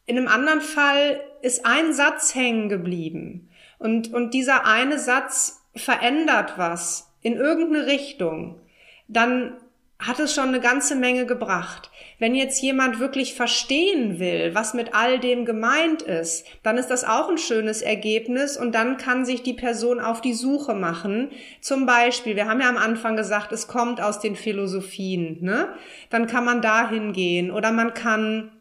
In 0.06 0.16
einem 0.16 0.26
anderen 0.26 0.62
Fall 0.62 1.20
ist 1.42 1.66
ein 1.66 1.92
Satz 1.92 2.34
hängen 2.34 2.70
geblieben 2.70 3.50
und, 3.78 4.12
und 4.14 4.32
dieser 4.32 4.64
eine 4.64 4.98
Satz 4.98 5.62
verändert 5.76 6.54
was 6.56 7.12
in 7.20 7.36
irgendeine 7.36 7.84
Richtung. 7.86 8.58
Dann 9.06 9.58
hat 9.98 10.18
es 10.18 10.34
schon 10.34 10.48
eine 10.48 10.60
ganze 10.60 10.96
Menge 10.96 11.26
gebracht. 11.26 11.90
Wenn 12.24 12.34
jetzt 12.34 12.62
jemand 12.62 13.00
wirklich 13.00 13.34
verstehen 13.34 14.18
will, 14.18 14.54
was 14.54 14.72
mit 14.72 14.94
all 14.94 15.20
dem 15.20 15.44
gemeint 15.44 16.00
ist, 16.00 16.46
dann 16.62 16.78
ist 16.78 16.88
das 16.88 17.04
auch 17.04 17.28
ein 17.28 17.36
schönes 17.36 17.82
Ergebnis 17.82 18.56
und 18.56 18.74
dann 18.74 18.96
kann 18.96 19.26
sich 19.26 19.42
die 19.42 19.52
Person 19.52 20.00
auf 20.00 20.22
die 20.22 20.32
Suche 20.32 20.72
machen. 20.72 21.28
Zum 21.60 21.84
Beispiel, 21.84 22.34
wir 22.34 22.46
haben 22.46 22.62
ja 22.62 22.70
am 22.70 22.78
Anfang 22.78 23.14
gesagt, 23.14 23.52
es 23.52 23.66
kommt 23.66 24.00
aus 24.00 24.20
den 24.20 24.36
Philosophien, 24.36 25.36
ne? 25.42 25.74
Dann 26.08 26.26
kann 26.26 26.46
man 26.46 26.62
da 26.62 26.88
hingehen 26.88 27.50
oder 27.50 27.72
man 27.72 27.92
kann 27.92 28.52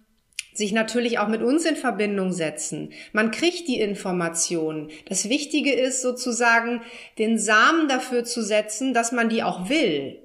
sich 0.54 0.74
natürlich 0.74 1.20
auch 1.20 1.30
mit 1.30 1.42
uns 1.42 1.64
in 1.64 1.78
Verbindung 1.78 2.34
setzen. 2.34 2.92
Man 3.14 3.32
kriegt 3.32 3.70
die 3.70 3.80
Informationen. 3.80 4.90
Das 5.08 5.30
Wichtige 5.30 5.72
ist 5.72 6.02
sozusagen, 6.02 6.82
den 7.18 7.40
Samen 7.40 7.88
dafür 7.88 8.26
zu 8.26 8.44
setzen, 8.44 8.94
dass 8.94 9.14
man 9.14 9.30
die 9.30 9.42
auch 9.42 9.70
will 9.70 10.23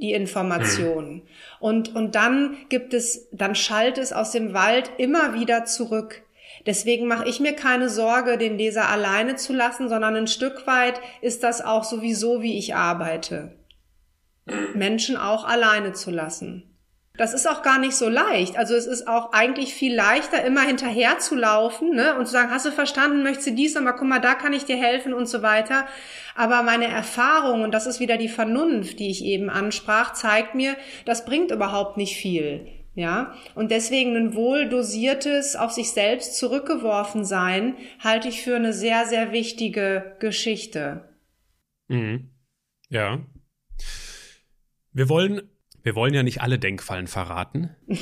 die 0.00 0.12
Informationen. 0.12 1.14
Mhm. 1.14 1.22
Und, 1.60 1.94
und 1.94 2.14
dann 2.14 2.56
gibt 2.68 2.94
es, 2.94 3.28
dann 3.32 3.54
schallt 3.54 3.98
es 3.98 4.12
aus 4.12 4.30
dem 4.30 4.54
Wald 4.54 4.90
immer 4.98 5.34
wieder 5.34 5.64
zurück. 5.64 6.22
Deswegen 6.66 7.06
mache 7.06 7.28
ich 7.28 7.40
mir 7.40 7.54
keine 7.54 7.88
Sorge, 7.88 8.36
den 8.38 8.58
Leser 8.58 8.88
alleine 8.88 9.36
zu 9.36 9.52
lassen, 9.52 9.88
sondern 9.88 10.16
ein 10.16 10.26
Stück 10.26 10.66
weit 10.66 11.00
ist 11.20 11.42
das 11.42 11.60
auch 11.60 11.84
sowieso, 11.84 12.42
wie 12.42 12.58
ich 12.58 12.74
arbeite. 12.74 13.56
Menschen 14.74 15.16
auch 15.16 15.44
alleine 15.44 15.92
zu 15.92 16.10
lassen. 16.10 16.77
Das 17.18 17.34
ist 17.34 17.50
auch 17.50 17.62
gar 17.62 17.80
nicht 17.80 17.96
so 17.96 18.08
leicht. 18.08 18.56
Also 18.56 18.76
es 18.76 18.86
ist 18.86 19.08
auch 19.08 19.32
eigentlich 19.32 19.74
viel 19.74 19.92
leichter, 19.92 20.44
immer 20.44 20.62
hinterher 20.62 21.18
zu 21.18 21.34
laufen 21.34 21.90
ne? 21.90 22.16
und 22.16 22.26
zu 22.26 22.32
sagen, 22.32 22.52
hast 22.52 22.64
du 22.64 22.70
verstanden, 22.70 23.24
möchtest 23.24 23.48
du 23.48 23.52
dies, 23.54 23.76
aber 23.76 23.92
guck 23.94 24.06
mal, 24.06 24.20
da 24.20 24.34
kann 24.34 24.52
ich 24.52 24.64
dir 24.64 24.76
helfen 24.76 25.12
und 25.12 25.26
so 25.26 25.42
weiter. 25.42 25.86
Aber 26.36 26.62
meine 26.62 26.86
Erfahrung, 26.86 27.62
und 27.62 27.74
das 27.74 27.86
ist 27.86 27.98
wieder 27.98 28.18
die 28.18 28.28
Vernunft, 28.28 29.00
die 29.00 29.10
ich 29.10 29.24
eben 29.24 29.50
ansprach, 29.50 30.12
zeigt 30.12 30.54
mir, 30.54 30.76
das 31.06 31.24
bringt 31.24 31.50
überhaupt 31.50 31.96
nicht 31.96 32.16
viel. 32.16 32.68
Ja, 32.94 33.34
und 33.54 33.70
deswegen 33.70 34.16
ein 34.16 34.34
wohl 34.34 34.68
dosiertes, 34.68 35.54
auf 35.54 35.72
sich 35.72 35.90
selbst 35.90 36.36
zurückgeworfen 36.36 37.24
sein, 37.24 37.76
halte 38.00 38.28
ich 38.28 38.42
für 38.42 38.56
eine 38.56 38.72
sehr, 38.72 39.06
sehr 39.06 39.32
wichtige 39.32 40.16
Geschichte. 40.20 41.08
Mhm. 41.88 42.30
Ja. 42.90 43.20
Wir 44.92 45.08
wollen 45.08 45.42
wir 45.82 45.94
wollen 45.94 46.14
ja 46.14 46.22
nicht 46.22 46.40
alle 46.40 46.58
Denkfallen 46.58 47.06
verraten. 47.06 47.70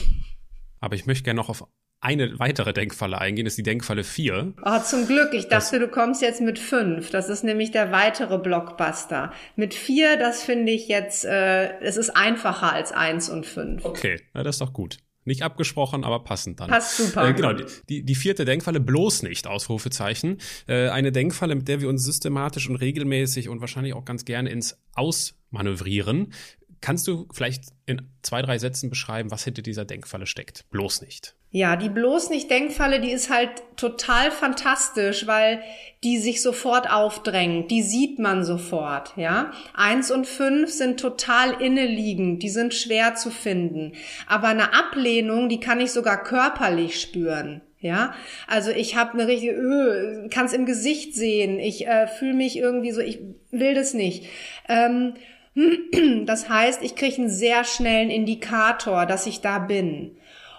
aber 0.80 0.94
ich 0.94 1.06
möchte 1.06 1.24
gerne 1.24 1.38
noch 1.38 1.48
auf 1.48 1.66
eine 2.00 2.38
weitere 2.38 2.72
Denkfalle 2.72 3.18
eingehen, 3.18 3.46
das 3.46 3.52
ist 3.52 3.58
die 3.58 3.62
Denkfalle 3.62 4.04
4. 4.04 4.54
Oh, 4.64 4.78
zum 4.80 5.06
Glück. 5.06 5.32
Ich 5.32 5.48
dachte, 5.48 5.78
das, 5.78 5.88
du 5.88 5.88
kommst 5.88 6.22
jetzt 6.22 6.40
mit 6.40 6.58
5. 6.58 7.10
Das 7.10 7.28
ist 7.28 7.42
nämlich 7.42 7.70
der 7.70 7.90
weitere 7.90 8.38
Blockbuster. 8.38 9.32
Mit 9.56 9.74
4, 9.74 10.16
das 10.18 10.42
finde 10.44 10.72
ich 10.72 10.88
jetzt, 10.88 11.24
äh, 11.24 11.78
es 11.80 11.96
ist 11.96 12.10
einfacher 12.10 12.72
als 12.72 12.92
1 12.92 13.30
und 13.30 13.46
5. 13.46 13.84
Okay, 13.84 14.20
na, 14.34 14.42
das 14.42 14.56
ist 14.56 14.60
doch 14.60 14.72
gut. 14.72 14.98
Nicht 15.24 15.42
abgesprochen, 15.42 16.04
aber 16.04 16.22
passend 16.22 16.60
dann. 16.60 16.70
Passt 16.70 16.96
super. 16.96 17.28
Äh, 17.28 17.34
genau, 17.34 17.52
die, 17.88 18.04
die 18.04 18.14
vierte 18.14 18.44
Denkfalle 18.44 18.78
bloß 18.78 19.24
nicht, 19.24 19.48
Ausrufezeichen. 19.48 20.38
Äh, 20.68 20.90
eine 20.90 21.10
Denkfalle, 21.10 21.56
mit 21.56 21.66
der 21.66 21.80
wir 21.80 21.88
uns 21.88 22.04
systematisch 22.04 22.68
und 22.68 22.76
regelmäßig 22.76 23.48
und 23.48 23.60
wahrscheinlich 23.60 23.94
auch 23.94 24.04
ganz 24.04 24.24
gerne 24.24 24.50
ins 24.50 24.78
Ausmanövrieren 24.94 26.32
Kannst 26.80 27.06
du 27.06 27.26
vielleicht 27.32 27.64
in 27.86 28.02
zwei, 28.22 28.42
drei 28.42 28.58
Sätzen 28.58 28.90
beschreiben, 28.90 29.30
was 29.30 29.44
hinter 29.44 29.62
dieser 29.62 29.84
Denkfalle 29.84 30.26
steckt? 30.26 30.68
Bloß 30.70 31.02
nicht. 31.02 31.34
Ja, 31.50 31.76
die 31.76 31.88
bloß 31.88 32.28
nicht 32.30 32.50
Denkfalle, 32.50 33.00
die 33.00 33.12
ist 33.12 33.30
halt 33.30 33.50
total 33.76 34.30
fantastisch, 34.30 35.26
weil 35.26 35.62
die 36.04 36.18
sich 36.18 36.42
sofort 36.42 36.90
aufdrängt. 36.90 37.70
Die 37.70 37.82
sieht 37.82 38.18
man 38.18 38.44
sofort, 38.44 39.14
ja. 39.16 39.52
Eins 39.72 40.10
und 40.10 40.26
fünf 40.26 40.70
sind 40.70 41.00
total 41.00 41.60
inneliegend, 41.62 42.42
die 42.42 42.50
sind 42.50 42.74
schwer 42.74 43.14
zu 43.14 43.30
finden. 43.30 43.92
Aber 44.26 44.48
eine 44.48 44.74
Ablehnung, 44.74 45.48
die 45.48 45.60
kann 45.60 45.80
ich 45.80 45.92
sogar 45.92 46.22
körperlich 46.22 47.00
spüren. 47.00 47.62
Ja, 47.78 48.14
also 48.46 48.70
ich 48.70 48.96
habe 48.96 49.12
eine 49.12 49.28
richtige, 49.28 49.52
öh, 49.52 50.28
kann 50.28 50.46
es 50.46 50.52
im 50.52 50.66
Gesicht 50.66 51.14
sehen. 51.14 51.58
Ich 51.58 51.86
äh, 51.86 52.06
fühle 52.06 52.34
mich 52.34 52.58
irgendwie 52.58 52.90
so, 52.90 53.00
ich 53.00 53.20
will 53.50 53.74
das 53.74 53.94
nicht. 53.94 54.24
Ähm, 54.68 55.14
das 56.26 56.48
heißt, 56.48 56.82
ich 56.82 56.94
kriege 56.94 57.16
einen 57.16 57.30
sehr 57.30 57.64
schnellen 57.64 58.10
Indikator, 58.10 59.06
dass 59.06 59.26
ich 59.26 59.40
da 59.40 59.58
bin. 59.58 60.16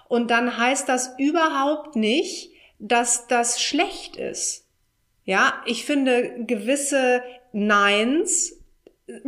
Und 0.07 0.31
dann 0.31 0.57
heißt 0.57 0.89
das 0.89 1.13
überhaupt 1.17 1.95
nicht, 1.95 2.51
dass 2.79 3.27
das 3.27 3.61
schlecht 3.61 4.15
ist. 4.15 4.65
Ja, 5.25 5.61
ich 5.65 5.85
finde 5.85 6.45
gewisse 6.45 7.21
Neins 7.51 8.57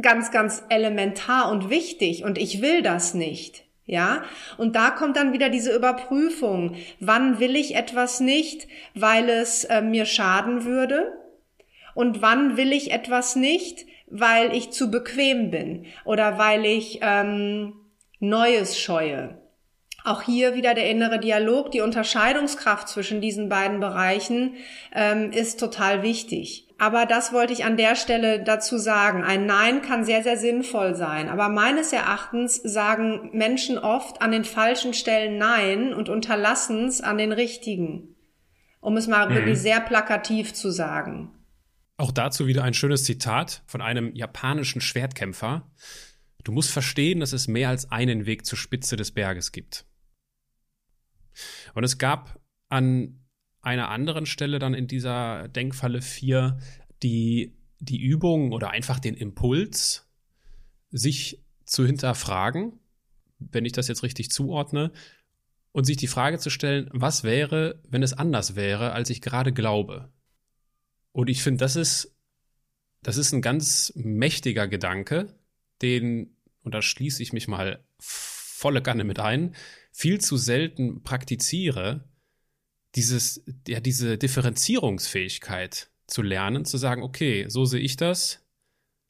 ganz, 0.01 0.31
ganz 0.31 0.63
elementar 0.69 1.51
und 1.51 1.69
wichtig 1.69 2.23
und 2.23 2.37
ich 2.37 2.61
will 2.61 2.81
das 2.81 3.13
nicht. 3.13 3.65
Ja, 3.85 4.23
und 4.57 4.75
da 4.75 4.91
kommt 4.91 5.17
dann 5.17 5.33
wieder 5.33 5.49
diese 5.49 5.75
Überprüfung. 5.75 6.75
Wann 6.99 7.39
will 7.39 7.55
ich 7.55 7.75
etwas 7.75 8.19
nicht, 8.19 8.67
weil 8.93 9.27
es 9.29 9.63
äh, 9.63 9.81
mir 9.81 10.05
schaden 10.05 10.63
würde? 10.63 11.11
Und 11.95 12.21
wann 12.21 12.55
will 12.55 12.71
ich 12.71 12.91
etwas 12.91 13.35
nicht, 13.35 13.87
weil 14.09 14.55
ich 14.55 14.71
zu 14.71 14.91
bequem 14.91 15.51
bin 15.51 15.85
oder 16.05 16.37
weil 16.37 16.65
ich 16.65 16.99
ähm, 17.01 17.73
Neues 18.19 18.79
scheue? 18.79 19.39
Auch 20.05 20.21
hier 20.21 20.55
wieder 20.55 20.73
der 20.73 20.89
innere 20.89 21.19
Dialog, 21.19 21.71
die 21.71 21.81
Unterscheidungskraft 21.81 22.87
zwischen 22.87 23.21
diesen 23.21 23.49
beiden 23.49 23.79
Bereichen 23.79 24.55
ähm, 24.93 25.31
ist 25.31 25.59
total 25.59 26.03
wichtig. 26.03 26.67
Aber 26.77 27.05
das 27.05 27.33
wollte 27.33 27.51
ich 27.51 27.65
an 27.65 27.75
der 27.75 27.95
Stelle 27.95 28.41
dazu 28.41 28.77
sagen. 28.77 29.23
Ein 29.23 29.45
Nein 29.45 29.81
kann 29.81 30.05
sehr, 30.05 30.23
sehr 30.23 30.37
sinnvoll 30.37 30.95
sein. 30.95 31.27
Aber 31.27 31.49
meines 31.49 31.91
Erachtens 31.91 32.55
sagen 32.55 33.31
Menschen 33.33 33.77
oft 33.77 34.21
an 34.21 34.31
den 34.31 34.45
falschen 34.45 34.93
Stellen 34.93 35.37
Nein 35.37 35.93
und 35.93 36.07
unterlassen 36.07 36.85
es 36.85 37.01
an 37.01 37.17
den 37.17 37.33
richtigen. 37.33 38.15
Um 38.79 38.95
es 38.95 39.07
mal 39.07 39.29
mhm. 39.29 39.35
wirklich 39.35 39.59
sehr 39.59 39.81
plakativ 39.81 40.53
zu 40.53 40.69
sagen. 40.69 41.31
Auch 41.99 42.13
dazu 42.13 42.47
wieder 42.47 42.63
ein 42.63 42.73
schönes 42.73 43.03
Zitat 43.03 43.61
von 43.67 43.81
einem 43.81 44.15
japanischen 44.15 44.79
Schwertkämpfer. 44.79 45.69
Du 46.45 46.53
musst 46.53 46.71
verstehen, 46.71 47.19
dass 47.19 47.33
es 47.33 47.49
mehr 47.49 47.67
als 47.67 47.91
einen 47.91 48.25
Weg 48.25 48.45
zur 48.45 48.57
Spitze 48.57 48.95
des 48.95 49.11
Berges 49.11 49.51
gibt. 49.51 49.85
Und 51.73 51.83
es 51.83 51.97
gab 51.97 52.39
an 52.69 53.19
einer 53.59 53.89
anderen 53.89 54.25
Stelle 54.25 54.59
dann 54.59 54.73
in 54.73 54.87
dieser 54.87 55.49
Denkfalle 55.49 56.01
4 56.01 56.59
die, 57.03 57.57
die 57.79 58.01
Übung 58.01 58.53
oder 58.53 58.69
einfach 58.69 58.99
den 58.99 59.15
Impuls, 59.15 60.09
sich 60.91 61.43
zu 61.65 61.85
hinterfragen, 61.85 62.79
wenn 63.39 63.65
ich 63.65 63.73
das 63.73 63.89
jetzt 63.89 64.03
richtig 64.03 64.31
zuordne, 64.31 64.93
und 65.73 65.83
sich 65.83 65.97
die 65.97 66.07
Frage 66.07 66.37
zu 66.37 66.49
stellen, 66.49 66.89
was 66.93 67.25
wäre, 67.25 67.83
wenn 67.89 68.03
es 68.03 68.13
anders 68.13 68.55
wäre, 68.55 68.93
als 68.93 69.09
ich 69.09 69.19
gerade 69.19 69.51
glaube? 69.51 70.13
Und 71.11 71.29
ich 71.29 71.41
finde, 71.43 71.59
das 71.59 71.75
ist, 71.75 72.15
das 73.01 73.17
ist 73.17 73.33
ein 73.33 73.41
ganz 73.41 73.93
mächtiger 73.95 74.67
Gedanke, 74.67 75.35
den, 75.81 76.35
und 76.63 76.73
da 76.73 76.81
schließe 76.81 77.23
ich 77.23 77.33
mich 77.33 77.47
mal 77.47 77.83
volle 77.99 78.81
Kanne 78.81 79.03
mit 79.03 79.19
ein, 79.19 79.55
viel 79.91 80.19
zu 80.19 80.37
selten 80.37 81.03
praktiziere, 81.03 82.03
dieses, 82.95 83.43
ja, 83.67 83.79
diese 83.79 84.17
Differenzierungsfähigkeit 84.17 85.89
zu 86.07 86.21
lernen, 86.21 86.65
zu 86.65 86.77
sagen, 86.77 87.03
okay, 87.03 87.45
so 87.47 87.65
sehe 87.65 87.79
ich 87.79 87.95
das, 87.97 88.45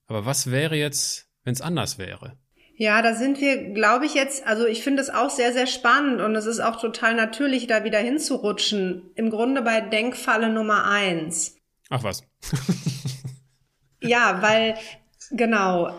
aber 0.07 0.25
was 0.25 0.51
wäre 0.51 0.75
jetzt, 0.75 1.29
wenn 1.43 1.53
es 1.53 1.61
anders 1.61 1.97
wäre? 1.97 2.37
Ja, 2.75 3.01
da 3.01 3.13
sind 3.13 3.41
wir, 3.41 3.73
glaube 3.73 4.05
ich, 4.05 4.13
jetzt, 4.13 4.47
also 4.47 4.65
ich 4.65 4.83
finde 4.83 5.01
es 5.01 5.09
auch 5.09 5.29
sehr, 5.29 5.51
sehr 5.51 5.67
spannend 5.67 6.21
und 6.21 6.35
es 6.35 6.45
ist 6.45 6.61
auch 6.61 6.79
total 6.79 7.13
natürlich, 7.13 7.67
da 7.67 7.83
wieder 7.83 7.99
hinzurutschen. 7.99 9.11
Im 9.15 9.29
Grunde 9.29 9.61
bei 9.61 9.81
Denkfalle 9.81 10.49
Nummer 10.49 10.85
eins. 10.85 11.58
Ach 11.89 12.03
was. 12.03 12.23
ja, 14.01 14.41
weil, 14.41 14.75
genau, 15.31 15.91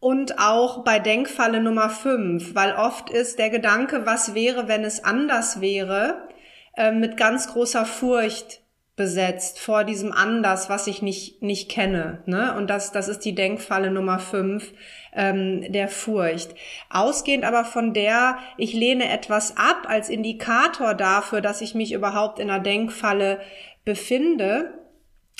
und 0.00 0.38
auch 0.38 0.84
bei 0.84 0.98
Denkfalle 0.98 1.60
Nummer 1.60 1.90
5, 1.90 2.54
weil 2.54 2.74
oft 2.74 3.10
ist 3.10 3.38
der 3.38 3.50
Gedanke, 3.50 4.06
was 4.06 4.34
wäre, 4.34 4.68
wenn 4.68 4.84
es 4.84 5.02
anders 5.02 5.60
wäre, 5.60 6.28
äh, 6.76 6.92
mit 6.92 7.16
ganz 7.16 7.48
großer 7.48 7.84
Furcht 7.84 8.62
besetzt 8.94 9.60
vor 9.60 9.84
diesem 9.84 10.12
Anders, 10.12 10.68
was 10.68 10.86
ich 10.88 11.02
nicht, 11.02 11.40
nicht 11.40 11.70
kenne. 11.70 12.22
Ne? 12.26 12.54
Und 12.56 12.68
das, 12.68 12.92
das 12.92 13.08
ist 13.08 13.20
die 13.20 13.34
Denkfalle 13.34 13.90
Nummer 13.90 14.18
5 14.18 14.72
ähm, 15.14 15.72
der 15.72 15.88
Furcht. 15.88 16.54
Ausgehend 16.90 17.44
aber 17.44 17.64
von 17.64 17.94
der, 17.94 18.38
ich 18.56 18.74
lehne 18.74 19.08
etwas 19.08 19.56
ab 19.56 19.86
als 19.88 20.08
Indikator 20.08 20.94
dafür, 20.94 21.40
dass 21.40 21.60
ich 21.60 21.74
mich 21.74 21.92
überhaupt 21.92 22.40
in 22.40 22.50
einer 22.50 22.62
Denkfalle 22.62 23.40
befinde, 23.84 24.77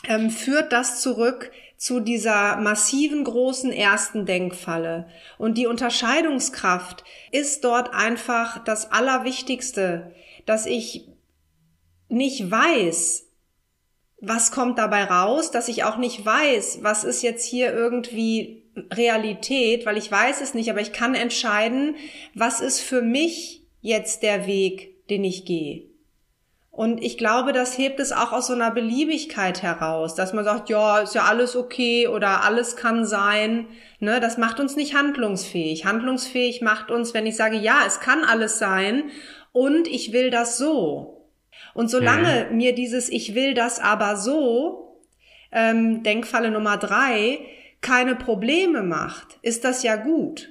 ähm, 0.06 0.30
führt 0.30 0.72
das 0.72 1.00
zurück 1.00 1.50
zu 1.76 2.00
dieser 2.00 2.56
massiven 2.56 3.22
großen 3.24 3.72
ersten 3.72 4.26
Denkfalle. 4.26 5.08
Und 5.38 5.56
die 5.56 5.66
Unterscheidungskraft 5.66 7.04
ist 7.30 7.64
dort 7.64 7.94
einfach 7.94 8.62
das 8.64 8.90
Allerwichtigste, 8.90 10.12
dass 10.44 10.66
ich 10.66 11.08
nicht 12.08 12.50
weiß, 12.50 13.26
was 14.20 14.50
kommt 14.50 14.78
dabei 14.78 15.04
raus, 15.04 15.52
dass 15.52 15.68
ich 15.68 15.84
auch 15.84 15.96
nicht 15.96 16.24
weiß, 16.24 16.80
was 16.82 17.04
ist 17.04 17.22
jetzt 17.22 17.44
hier 17.44 17.72
irgendwie 17.72 18.64
Realität, 18.92 19.86
weil 19.86 19.96
ich 19.96 20.10
weiß 20.10 20.40
es 20.40 20.54
nicht, 20.54 20.70
aber 20.70 20.80
ich 20.80 20.92
kann 20.92 21.14
entscheiden, 21.14 21.96
was 22.34 22.60
ist 22.60 22.80
für 22.80 23.02
mich 23.02 23.62
jetzt 23.80 24.22
der 24.22 24.46
Weg, 24.46 25.06
den 25.08 25.22
ich 25.22 25.44
gehe. 25.44 25.87
Und 26.78 27.02
ich 27.02 27.18
glaube, 27.18 27.52
das 27.52 27.76
hebt 27.76 27.98
es 27.98 28.12
auch 28.12 28.30
aus 28.30 28.46
so 28.46 28.52
einer 28.52 28.70
Beliebigkeit 28.70 29.62
heraus, 29.64 30.14
dass 30.14 30.32
man 30.32 30.44
sagt, 30.44 30.68
ja, 30.68 31.00
ist 31.00 31.12
ja 31.12 31.24
alles 31.24 31.56
okay 31.56 32.06
oder 32.06 32.44
alles 32.44 32.76
kann 32.76 33.04
sein. 33.04 33.66
Ne, 33.98 34.20
das 34.20 34.38
macht 34.38 34.60
uns 34.60 34.76
nicht 34.76 34.94
handlungsfähig. 34.94 35.86
Handlungsfähig 35.86 36.62
macht 36.62 36.92
uns, 36.92 37.14
wenn 37.14 37.26
ich 37.26 37.34
sage, 37.34 37.56
ja, 37.56 37.80
es 37.84 37.98
kann 37.98 38.22
alles 38.22 38.60
sein 38.60 39.10
und 39.50 39.88
ich 39.88 40.12
will 40.12 40.30
das 40.30 40.56
so. 40.56 41.26
Und 41.74 41.90
solange 41.90 42.46
mhm. 42.48 42.56
mir 42.58 42.76
dieses 42.76 43.08
Ich 43.08 43.34
will 43.34 43.54
das 43.54 43.80
aber 43.80 44.14
so, 44.16 45.02
ähm, 45.50 46.04
Denkfalle 46.04 46.52
Nummer 46.52 46.76
drei, 46.76 47.40
keine 47.80 48.14
Probleme 48.14 48.84
macht, 48.84 49.40
ist 49.42 49.64
das 49.64 49.82
ja 49.82 49.96
gut 49.96 50.48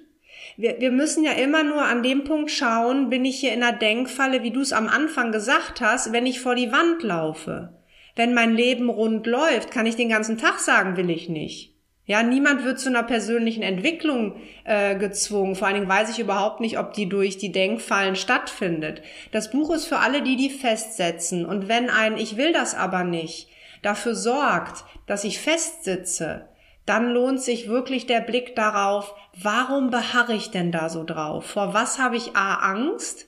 wir, 0.57 0.79
wir 0.79 0.91
müssen 0.91 1.23
ja 1.23 1.33
immer 1.33 1.63
nur 1.63 1.83
an 1.83 2.03
dem 2.03 2.23
Punkt 2.23 2.51
schauen, 2.51 3.09
bin 3.09 3.23
ich 3.23 3.39
hier 3.39 3.53
in 3.53 3.63
einer 3.63 3.77
Denkfalle, 3.77 4.43
wie 4.43 4.51
du 4.51 4.61
es 4.61 4.73
am 4.73 4.87
Anfang 4.87 5.31
gesagt 5.31 5.81
hast, 5.81 6.11
wenn 6.11 6.25
ich 6.25 6.41
vor 6.41 6.55
die 6.55 6.71
Wand 6.71 7.03
laufe. 7.03 7.73
Wenn 8.15 8.33
mein 8.33 8.55
Leben 8.55 8.89
rund 8.89 9.27
läuft, 9.27 9.69
kann 9.69 9.85
ich 9.85 9.95
den 9.95 10.09
ganzen 10.09 10.39
Tag 10.39 10.59
sagen, 10.59 10.97
will 10.97 11.11
ich 11.11 11.29
nicht. 11.29 11.75
Ja, 12.05 12.23
niemand 12.23 12.63
wird 12.63 12.79
zu 12.79 12.89
einer 12.89 13.03
persönlichen 13.03 13.61
Entwicklung 13.61 14.37
äh, 14.63 14.95
gezwungen. 14.95 15.55
Vor 15.55 15.67
allen 15.67 15.75
Dingen 15.75 15.89
weiß 15.89 16.09
ich 16.09 16.19
überhaupt 16.19 16.61
nicht, 16.61 16.79
ob 16.79 16.93
die 16.93 17.07
durch 17.07 17.37
die 17.37 17.51
Denkfallen 17.51 18.15
stattfindet. 18.15 19.01
Das 19.31 19.51
Buch 19.51 19.71
ist 19.71 19.85
für 19.85 19.97
alle, 19.97 20.23
die 20.23 20.37
die 20.37 20.49
festsetzen. 20.49 21.45
Und 21.45 21.67
wenn 21.67 21.89
ein 21.89 22.17
Ich 22.17 22.37
will 22.37 22.53
das 22.53 22.73
aber 22.73 23.03
nicht 23.03 23.49
dafür 23.83 24.15
sorgt, 24.15 24.85
dass 25.05 25.23
ich 25.23 25.39
festsitze, 25.39 26.47
dann 26.87 27.11
lohnt 27.11 27.41
sich 27.41 27.67
wirklich 27.67 28.07
der 28.07 28.21
Blick 28.21 28.55
darauf, 28.55 29.13
warum 29.39 29.91
beharre 29.91 30.33
ich 30.33 30.51
denn 30.51 30.71
da 30.71 30.89
so 30.89 31.03
drauf? 31.03 31.45
Vor 31.45 31.73
was 31.73 31.99
habe 31.99 32.15
ich 32.15 32.35
A 32.35 32.55
Angst? 32.55 33.27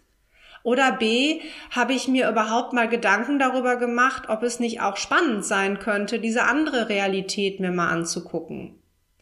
Oder 0.63 0.93
B, 0.93 1.41
habe 1.71 1.93
ich 1.93 2.07
mir 2.07 2.29
überhaupt 2.29 2.73
mal 2.73 2.87
Gedanken 2.87 3.37
darüber 3.37 3.75
gemacht, 3.75 4.29
ob 4.29 4.43
es 4.43 4.59
nicht 4.59 4.81
auch 4.81 4.97
spannend 4.97 5.45
sein 5.45 5.79
könnte, 5.79 6.19
diese 6.19 6.43
andere 6.43 6.89
Realität 6.89 7.59
mir 7.59 7.71
mal 7.71 7.89
anzugucken. 7.89 8.75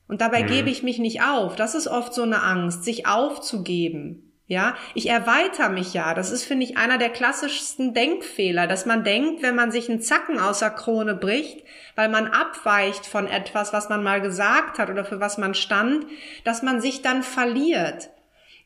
Und 0.07 0.21
dabei 0.21 0.43
mhm. 0.43 0.47
gebe 0.47 0.69
ich 0.69 0.83
mich 0.83 0.99
nicht 0.99 1.21
auf. 1.21 1.55
Das 1.55 1.75
ist 1.75 1.87
oft 1.87 2.13
so 2.13 2.23
eine 2.23 2.41
Angst, 2.43 2.83
sich 2.83 3.07
aufzugeben. 3.07 4.26
Ja, 4.49 4.77
ich 4.93 5.09
erweitere 5.09 5.69
mich 5.69 5.93
ja. 5.93 6.13
Das 6.13 6.31
ist, 6.31 6.45
finde 6.45 6.65
ich, 6.65 6.77
einer 6.77 6.97
der 6.97 7.09
klassischsten 7.09 7.93
Denkfehler, 7.93 8.65
dass 8.65 8.85
man 8.85 9.03
denkt, 9.03 9.43
wenn 9.43 9.55
man 9.55 9.71
sich 9.71 9.89
einen 9.89 10.01
Zacken 10.01 10.39
aus 10.39 10.59
der 10.59 10.69
Krone 10.69 11.15
bricht, 11.15 11.65
weil 11.95 12.07
man 12.07 12.27
abweicht 12.27 13.05
von 13.05 13.27
etwas, 13.27 13.73
was 13.73 13.89
man 13.89 14.03
mal 14.03 14.21
gesagt 14.21 14.79
hat 14.79 14.89
oder 14.89 15.03
für 15.03 15.19
was 15.19 15.37
man 15.37 15.53
stand, 15.53 16.05
dass 16.45 16.63
man 16.63 16.79
sich 16.79 17.01
dann 17.01 17.23
verliert. 17.23 18.09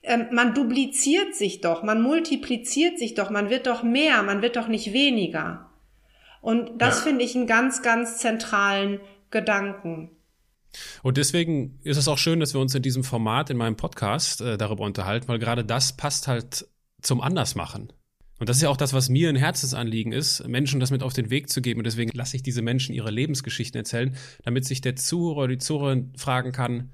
Ähm, 0.04 0.28
man 0.32 0.54
dupliziert 0.54 1.36
sich 1.36 1.62
doch, 1.62 1.82
man 1.82 2.02
multipliziert 2.02 3.00
sich 3.00 3.16
doch, 3.16 3.32
man 3.32 3.50
wird 3.50 3.66
doch 3.66 3.82
mehr, 3.82 4.22
man 4.22 4.44
wird 4.44 4.58
doch 4.58 4.68
nicht 4.68 4.94
weniger. 4.94 5.72
Und 6.42 6.80
das 6.80 7.00
ja. 7.00 7.04
finde 7.06 7.24
ich 7.24 7.36
einen 7.36 7.48
ganz, 7.48 7.82
ganz 7.82 8.18
zentralen 8.18 9.00
Gedanken. 9.32 10.12
Und 11.04 11.18
deswegen 11.18 11.80
ist 11.84 11.98
es 11.98 12.08
auch 12.08 12.18
schön, 12.18 12.40
dass 12.40 12.54
wir 12.54 12.62
uns 12.62 12.76
in 12.76 12.82
diesem 12.82 13.04
Format, 13.04 13.50
in 13.50 13.58
meinem 13.58 13.76
Podcast 13.76 14.42
äh, 14.42 14.58
darüber 14.58 14.84
unterhalten, 14.84 15.28
weil 15.28 15.40
gerade 15.40 15.66
das 15.66 15.98
passt 15.98 16.28
halt 16.28 16.68
zum 17.02 17.22
Andersmachen. 17.22 17.92
Und 18.40 18.50
das 18.50 18.58
ist 18.58 18.64
ja 18.64 18.70
auch 18.70 18.78
das, 18.78 18.94
was 18.94 19.08
mir 19.08 19.30
ein 19.30 19.36
Herzensanliegen 19.36 20.12
ist, 20.12 20.48
Menschen 20.48 20.80
das 20.80 20.90
mit 20.90 21.04
auf 21.04 21.14
den 21.14 21.30
Weg 21.30 21.50
zu 21.50 21.62
geben. 21.62 21.80
Und 21.80 21.84
deswegen 21.84 22.10
lasse 22.18 22.36
ich 22.36 22.42
diese 22.42 22.64
Menschen 22.64 22.96
ihre 22.96 23.12
Lebensgeschichten 23.12 23.78
erzählen, 23.78 24.16
damit 24.44 24.66
sich 24.66 24.82
der 24.82 24.96
Zuhörer 24.96 25.38
oder 25.38 25.48
die 25.50 25.58
Zuhörerin 25.60 26.12
fragen 26.18 26.52
kann, 26.52 26.90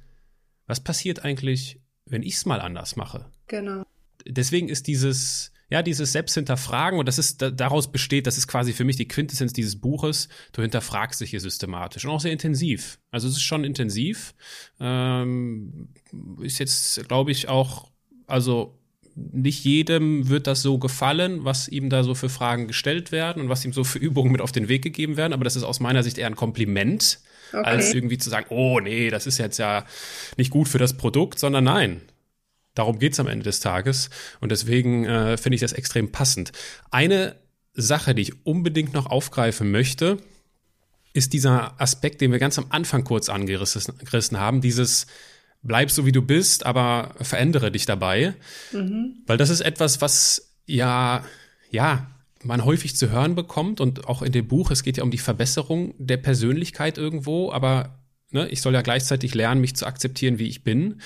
was 0.66 0.82
passiert 0.82 1.24
eigentlich, 1.24 1.80
wenn 2.06 2.22
ich 2.22 2.34
es 2.34 2.46
mal 2.46 2.60
anders 2.60 2.98
mache? 2.98 3.32
Genau. 3.48 3.84
Deswegen 4.28 4.68
ist 4.68 4.88
dieses, 4.88 5.54
ja, 5.70 5.84
dieses 5.84 6.14
Selbsthinterfragen, 6.14 6.98
und 6.98 7.08
das 7.08 7.18
ist, 7.18 7.42
daraus 7.42 7.92
besteht, 7.92 8.26
das 8.26 8.38
ist 8.38 8.48
quasi 8.48 8.72
für 8.72 8.86
mich 8.86 8.96
die 8.96 9.08
Quintessenz 9.08 9.52
dieses 9.52 9.80
Buches, 9.80 10.30
du 10.54 10.62
hinterfragst 10.62 11.20
dich 11.20 11.32
hier 11.32 11.42
systematisch 11.42 12.06
und 12.06 12.12
auch 12.12 12.22
sehr 12.22 12.32
intensiv. 12.32 13.00
Also 13.12 13.28
es 13.28 13.36
ist 13.36 13.44
schon 13.44 13.64
intensiv. 13.66 14.34
Ähm, 14.80 15.90
ist 16.42 16.60
jetzt, 16.60 17.08
glaube 17.08 17.32
ich, 17.32 17.50
auch, 17.50 17.90
also 18.28 18.78
nicht 19.16 19.64
jedem 19.64 20.30
wird 20.30 20.48
das 20.48 20.62
so 20.62 20.78
gefallen, 20.78 21.44
was 21.44 21.68
ihm 21.68 21.90
da 21.90 22.04
so 22.04 22.14
für 22.14 22.30
Fragen 22.30 22.68
gestellt 22.68 23.12
werden 23.12 23.42
und 23.42 23.50
was 23.50 23.66
ihm 23.66 23.74
so 23.74 23.84
für 23.84 24.00
Übungen 24.00 24.32
mit 24.32 24.42
auf 24.42 24.52
den 24.52 24.70
Weg 24.70 24.84
gegeben 24.84 25.18
werden. 25.18 25.34
Aber 25.34 25.44
das 25.44 25.56
ist 25.56 25.64
aus 25.64 25.80
meiner 25.80 26.04
Sicht 26.04 26.18
eher 26.18 26.28
ein 26.28 26.36
Kompliment, 26.36 27.20
okay. 27.52 27.64
als 27.64 27.94
irgendwie 27.94 28.20
zu 28.20 28.30
sagen, 28.30 28.46
oh 28.50 28.80
nee, 28.80 29.10
das 29.10 29.28
ist 29.28 29.40
jetzt 29.40 29.58
ja 29.58 29.86
nicht 30.38 30.52
gut 30.52 30.68
für 30.68 30.78
das 30.78 30.96
Produkt, 30.96 31.40
sondern 31.40 31.64
nein. 31.64 32.02
Darum 32.78 33.00
geht's 33.00 33.20
am 33.20 33.28
Ende 33.28 33.44
des 33.44 33.60
Tages. 33.60 34.10
Und 34.40 34.52
deswegen 34.52 35.06
äh, 35.06 35.38
finde 35.38 35.56
ich 35.56 35.62
das 35.62 35.74
extrem 35.74 36.12
passend. 36.12 36.52
Eine 36.92 37.36
Sache, 37.74 38.14
die 38.14 38.24
ich 38.24 38.46
unbedingt 38.46 38.94
noch 38.94 39.08
aufgreifen 39.08 39.72
möchte, 39.72 40.18
ist 41.14 41.34
dieser 41.34 41.80
Aspekt, 41.82 42.22
den 42.22 42.32
wir 42.32 42.40
ganz 42.40 42.60
am 42.60 42.68
Anfang 42.70 43.04
kurz 43.04 43.30
angerissen 43.30 44.40
haben, 44.40 44.62
dieses 44.62 45.08
bleib 45.64 45.90
so 45.90 46.06
wie 46.06 46.12
du 46.12 46.22
bist, 46.22 46.66
aber 46.66 47.16
verändere 47.20 47.72
dich 47.72 47.86
dabei. 47.86 48.36
Mhm. 48.72 49.24
Weil 49.26 49.38
das 49.38 49.50
ist 49.50 49.62
etwas, 49.62 50.02
was 50.02 50.56
ja, 50.66 51.24
ja, 51.72 52.12
man 52.44 52.64
häufig 52.64 52.96
zu 52.96 53.10
hören 53.10 53.36
bekommt 53.36 53.82
und 53.82 54.08
auch 54.08 54.22
in 54.22 54.32
dem 54.32 54.48
Buch, 54.48 54.70
es 54.70 54.84
geht 54.84 54.98
ja 54.98 55.04
um 55.04 55.12
die 55.12 55.18
Verbesserung 55.18 55.96
der 55.98 56.18
Persönlichkeit 56.18 56.98
irgendwo, 56.98 57.52
aber 57.52 58.00
ne, 58.32 58.48
ich 58.50 58.62
soll 58.62 58.74
ja 58.74 58.82
gleichzeitig 58.82 59.34
lernen, 59.34 59.62
mich 59.62 59.76
zu 59.76 59.86
akzeptieren, 59.86 60.38
wie 60.40 60.48
ich 60.48 60.64
bin. 60.64 61.02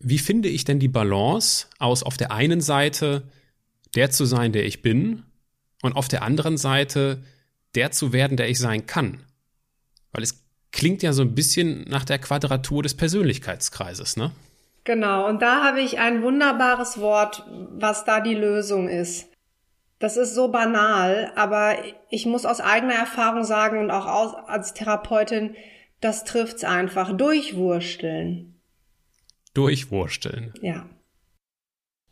Wie 0.00 0.18
finde 0.18 0.48
ich 0.48 0.64
denn 0.64 0.80
die 0.80 0.88
Balance 0.88 1.66
aus 1.78 2.02
auf 2.02 2.16
der 2.16 2.32
einen 2.32 2.60
Seite 2.60 3.22
der 3.94 4.10
zu 4.10 4.24
sein, 4.24 4.52
der 4.52 4.64
ich 4.64 4.82
bin 4.82 5.24
und 5.82 5.94
auf 5.94 6.08
der 6.08 6.22
anderen 6.22 6.56
Seite 6.56 7.22
der 7.74 7.90
zu 7.92 8.12
werden, 8.12 8.36
der 8.36 8.48
ich 8.48 8.58
sein 8.58 8.86
kann? 8.86 9.22
Weil 10.12 10.22
es 10.22 10.42
klingt 10.72 11.02
ja 11.02 11.12
so 11.12 11.22
ein 11.22 11.34
bisschen 11.34 11.84
nach 11.88 12.04
der 12.04 12.18
Quadratur 12.18 12.82
des 12.82 12.96
Persönlichkeitskreises, 12.96 14.16
ne? 14.16 14.32
Genau, 14.84 15.28
und 15.28 15.42
da 15.42 15.62
habe 15.62 15.82
ich 15.82 15.98
ein 15.98 16.22
wunderbares 16.22 16.98
Wort, 16.98 17.44
was 17.72 18.06
da 18.06 18.20
die 18.20 18.34
Lösung 18.34 18.88
ist. 18.88 19.28
Das 19.98 20.16
ist 20.16 20.34
so 20.34 20.48
banal, 20.48 21.30
aber 21.36 21.76
ich 22.08 22.24
muss 22.24 22.46
aus 22.46 22.62
eigener 22.62 22.94
Erfahrung 22.94 23.44
sagen 23.44 23.78
und 23.78 23.90
auch 23.90 24.48
als 24.48 24.72
Therapeutin, 24.72 25.54
das 26.00 26.24
trifft's 26.24 26.64
einfach. 26.64 27.14
Durchwursteln. 27.14 28.49
Durchwursteln. 29.54 30.54
Ja. 30.60 30.88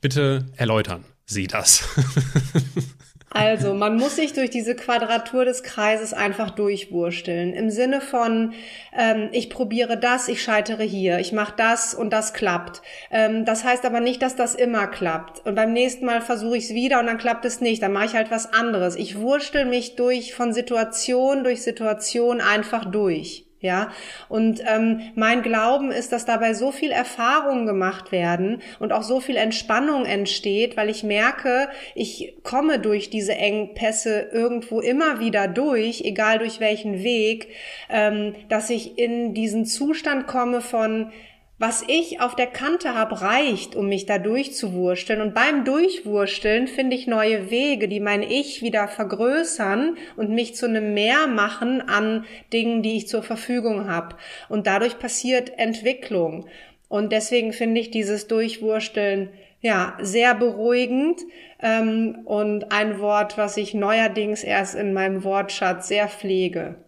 Bitte 0.01 0.47
erläutern 0.57 1.05
Sie 1.27 1.47
das. 1.47 1.85
Also, 3.31 3.75
man 3.75 3.97
muss 3.97 4.17
sich 4.17 4.33
durch 4.33 4.49
diese 4.49 4.75
Quadratur 4.75 5.45
des 5.45 5.63
Kreises 5.63 6.15
einfach 6.15 6.51
durchwursteln. 6.51 7.53
Im 7.53 7.69
Sinne 7.69 8.01
von, 8.01 8.55
ähm, 8.97 9.29
ich 9.33 9.51
probiere 9.51 9.99
das, 9.99 10.29
ich 10.29 10.43
scheitere 10.43 10.83
hier, 10.83 11.19
ich 11.19 11.33
mache 11.33 11.53
das 11.57 11.93
und 11.93 12.11
das 12.11 12.33
klappt. 12.33 12.81
Ähm, 13.11 13.45
das 13.45 13.65
heißt 13.65 13.85
aber 13.85 14.01
nicht, 14.01 14.23
dass 14.23 14.35
das 14.35 14.55
immer 14.55 14.87
klappt. 14.87 15.45
Und 15.47 15.55
beim 15.57 15.75
nächsten 15.75 16.07
Mal 16.07 16.23
versuche 16.23 16.57
ich 16.57 16.65
es 16.65 16.75
wieder 16.75 17.01
und 17.01 17.07
dann 17.07 17.19
klappt 17.19 17.45
es 17.45 17.61
nicht. 17.61 17.83
Dann 17.83 17.93
mache 17.93 18.07
ich 18.07 18.15
halt 18.15 18.31
was 18.31 18.53
anderes. 18.53 18.97
Ich 18.97 19.19
wurstel 19.19 19.67
mich 19.67 19.97
durch 19.97 20.35
von 20.35 20.55
Situation 20.55 21.45
durch 21.45 21.63
Situation 21.63 22.41
einfach 22.41 22.87
durch. 22.87 23.48
Ja, 23.61 23.91
und 24.29 24.63
ähm, 24.73 25.01
mein 25.17 25.43
Glauben 25.43 25.91
ist, 25.91 26.13
dass 26.13 26.25
dabei 26.25 26.55
so 26.55 26.71
viel 26.71 26.93
Erfahrung 26.93 27.67
gemacht 27.67 28.13
werden 28.13 28.63
und 28.79 28.93
auch 28.93 29.03
so 29.03 29.19
viel 29.19 29.35
Entspannung 29.35 30.05
entsteht, 30.05 30.77
weil 30.77 30.89
ich 30.89 31.03
merke, 31.03 31.69
ich 31.97 32.37
komme 32.45 32.79
durch 32.79 33.11
diese 33.11 33.35
Engpässe 33.35 34.29
irgendwo 34.33 34.81
immer 34.81 35.19
wieder 35.19 35.49
durch, 35.49 36.03
egal 36.05 36.39
durch 36.39 36.61
welchen 36.61 37.03
Weg, 37.03 37.49
ähm, 37.91 38.37
dass 38.49 38.71
ich 38.71 38.97
in 38.97 39.35
diesen 39.35 39.67
Zustand 39.67 40.29
komme 40.29 40.61
von 40.61 41.11
was 41.59 41.83
ich 41.89 42.21
auf 42.21 42.37
der 42.37 42.47
Kante 42.47 42.95
habe, 42.95 43.21
reicht, 43.21 43.75
um 43.75 43.89
mich 43.89 44.07
da 44.07 44.19
durchzuwursteln. 44.19 45.21
Und 45.21 45.35
beim 45.35 45.65
Durchwursteln 45.65 46.69
finde 46.69 46.95
ich 46.95 47.09
neue 47.09 47.51
Wege, 47.51 47.89
die 47.89 47.99
mein 47.99 48.23
Ich 48.23 48.63
wieder 48.63 48.87
vergrößern 48.87 49.97
und 50.17 50.31
mich 50.31 50.55
zu 50.55 50.67
einem 50.67 50.95
Mehr 50.95 51.27
machen 51.27 51.81
an 51.81 52.25
Dingen, 52.53 52.83
die 52.83 52.97
ich 52.97 53.09
zur 53.09 53.25
Verfügung 53.25 53.91
habe. 53.91 54.17
Und 54.49 54.69
dadurch 54.69 55.01
passiert 55.01 55.59
Entwicklung. 55.59 56.47
Und 56.87 57.11
deswegen 57.11 57.53
finde 57.53 57.81
ich 57.81 57.91
dieses 57.91 58.29
Durchwursteln 58.29 59.31
ja 59.61 59.99
sehr 60.01 60.37
beruhigend 60.37 61.21
ähm, 61.61 62.21
und 62.25 62.71
ein 62.71 63.01
Wort, 63.01 63.37
was 63.37 63.57
ich 63.57 63.75
neuerdings 63.75 64.45
erst 64.45 64.77
in 64.77 64.93
meinem 64.93 65.25
Wortschatz 65.25 65.89
sehr 65.89 66.09
pflege. 66.09 66.85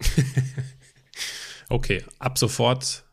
okay, 1.70 2.02
ab 2.18 2.36
sofort 2.36 3.04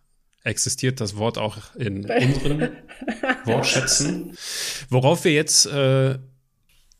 existiert 0.43 1.01
das 1.01 1.15
Wort 1.15 1.37
auch 1.37 1.75
in 1.75 2.05
unseren 2.09 2.71
Wortschätzen. 3.45 4.37
Worauf 4.89 5.23
wir 5.23 5.33
jetzt 5.33 5.65
äh, 5.65 6.17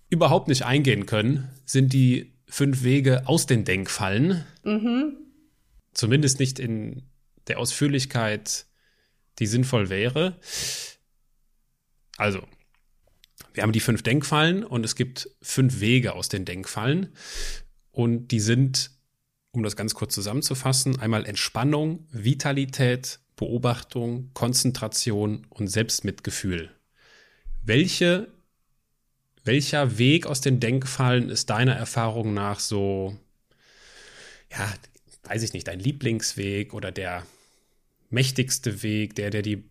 überhaupt 0.10 0.48
nicht 0.48 0.64
eingehen 0.64 1.06
können, 1.06 1.50
sind 1.66 1.94
die 1.94 2.34
fünf 2.48 2.84
Wege 2.84 3.28
aus 3.28 3.46
den 3.46 3.64
Denkfallen. 3.64 4.44
Mhm. 4.64 5.18
Zumindest 5.94 6.40
nicht 6.40 6.60
in 6.60 7.04
der 7.48 7.60
Ausführlichkeit, 7.60 8.66
die 9.40 9.48
sinnvoll 9.48 9.90
wäre. 9.90 10.40
Also, 12.18 12.46
wir 13.54 13.64
haben 13.64 13.72
die 13.72 13.80
fünf 13.80 14.04
Denkfallen 14.04 14.64
und 14.64 14.84
es 14.84 14.96
gibt 14.96 15.30
fünf 15.42 15.80
Wege 15.80 16.14
aus 16.14 16.30
den 16.30 16.46
Denkfallen. 16.46 17.14
Und 17.92 18.30
die 18.30 18.40
sind, 18.40 18.92
um 19.52 19.64
das 19.64 19.76
ganz 19.76 19.94
kurz 19.94 20.14
zusammenzufassen, 20.14 21.00
einmal 21.00 21.26
Entspannung, 21.26 22.08
Vitalität, 22.12 23.20
Beobachtung, 23.40 24.32
Konzentration 24.34 25.48
und 25.50 25.68
Selbstmitgefühl. 25.68 26.72
Welche, 27.64 28.28
welcher 29.46 29.98
Weg 29.98 30.28
aus 30.28 30.42
den 30.42 30.60
Denkfallen 30.60 31.30
ist 31.30 31.50
deiner 31.50 31.74
Erfahrung 31.74 32.34
nach 32.34 32.60
so, 32.60 33.16
ja, 34.52 34.70
weiß 35.24 35.44
ich 35.44 35.54
nicht, 35.54 35.70
dein 35.70 35.80
Lieblingsweg 35.80 36.74
oder 36.74 36.92
der 36.92 37.26
mächtigste 38.10 38.84
Weg, 38.84 39.16
der, 39.16 39.30
der 39.30 39.42
die 39.42 39.64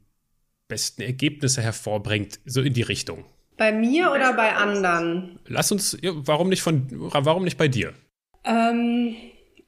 besten 0.67 1.03
Ergebnisse 1.03 1.61
hervorbringt, 1.61 2.41
so 2.47 2.63
in 2.63 2.73
die 2.73 2.83
Richtung? 2.83 3.27
Bei 3.59 3.71
mir 3.71 4.13
oder 4.13 4.33
bei 4.33 4.55
anderen? 4.55 5.41
Lass 5.47 5.71
uns, 5.71 5.99
warum 6.03 6.49
nicht 6.49 6.63
von, 6.63 6.87
warum 6.91 7.45
nicht 7.45 7.59
bei 7.59 7.69
dir? 7.69 7.93
Ähm, 8.45 9.15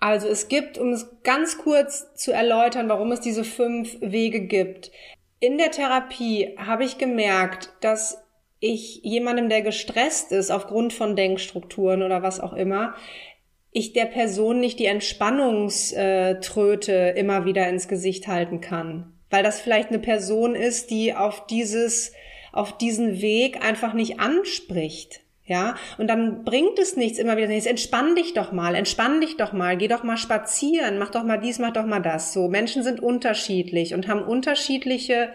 also 0.00 0.26
es 0.28 0.48
gibt, 0.48 0.78
um 0.78 0.92
es 0.92 1.08
ganz 1.22 1.58
kurz 1.58 2.14
zu 2.14 2.32
erläutern, 2.32 2.88
warum 2.88 3.12
es 3.12 3.20
diese 3.20 3.44
fünf 3.44 3.98
Wege 4.00 4.40
gibt. 4.40 4.90
In 5.38 5.58
der 5.58 5.70
Therapie 5.70 6.56
habe 6.58 6.84
ich 6.84 6.98
gemerkt, 6.98 7.70
dass 7.82 8.24
ich 8.60 9.00
jemandem, 9.02 9.50
der 9.50 9.62
gestresst 9.62 10.32
ist 10.32 10.50
aufgrund 10.50 10.92
von 10.92 11.14
Denkstrukturen 11.16 12.02
oder 12.02 12.22
was 12.22 12.40
auch 12.40 12.54
immer, 12.54 12.94
ich 13.72 13.92
der 13.92 14.06
Person 14.06 14.58
nicht 14.60 14.78
die 14.78 14.86
Entspannungströte 14.86 17.14
immer 17.16 17.44
wieder 17.44 17.68
ins 17.68 17.86
Gesicht 17.86 18.26
halten 18.26 18.60
kann. 18.60 19.12
Weil 19.28 19.44
das 19.44 19.60
vielleicht 19.60 19.90
eine 19.90 20.00
Person 20.00 20.54
ist, 20.54 20.90
die 20.90 21.14
auf 21.14 21.46
dieses, 21.46 22.12
auf 22.52 22.76
diesen 22.76 23.20
Weg 23.20 23.64
einfach 23.64 23.94
nicht 23.94 24.18
anspricht. 24.18 25.20
Ja, 25.50 25.74
und 25.98 26.06
dann 26.06 26.44
bringt 26.44 26.78
es 26.78 26.96
nichts 26.96 27.18
immer 27.18 27.36
wieder, 27.36 27.50
jetzt 27.50 27.66
entspann 27.66 28.14
dich 28.14 28.34
doch 28.34 28.52
mal, 28.52 28.76
entspann 28.76 29.20
dich 29.20 29.36
doch 29.36 29.52
mal, 29.52 29.76
geh 29.76 29.88
doch 29.88 30.04
mal 30.04 30.16
spazieren, 30.16 30.96
mach 30.96 31.10
doch 31.10 31.24
mal 31.24 31.38
dies, 31.38 31.58
mach 31.58 31.72
doch 31.72 31.86
mal 31.86 31.98
das. 31.98 32.32
So, 32.32 32.46
Menschen 32.46 32.84
sind 32.84 33.00
unterschiedlich 33.00 33.92
und 33.92 34.06
haben 34.06 34.22
unterschiedliche 34.22 35.32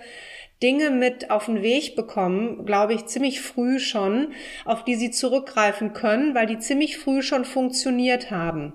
Dinge 0.63 0.89
mit 0.89 1.31
auf 1.31 1.47
den 1.47 1.61
Weg 1.63 1.97
bekommen, 1.97 2.65
glaube 2.65 2.93
ich, 2.93 3.07
ziemlich 3.07 3.41
früh 3.41 3.77
schon, 3.77 4.31
auf 4.63 4.85
die 4.85 4.95
sie 4.95 5.11
zurückgreifen 5.11 5.91
können, 5.91 6.33
weil 6.33 6.45
die 6.45 6.59
ziemlich 6.59 6.97
früh 6.97 7.21
schon 7.21 7.43
funktioniert 7.43 8.31
haben. 8.31 8.71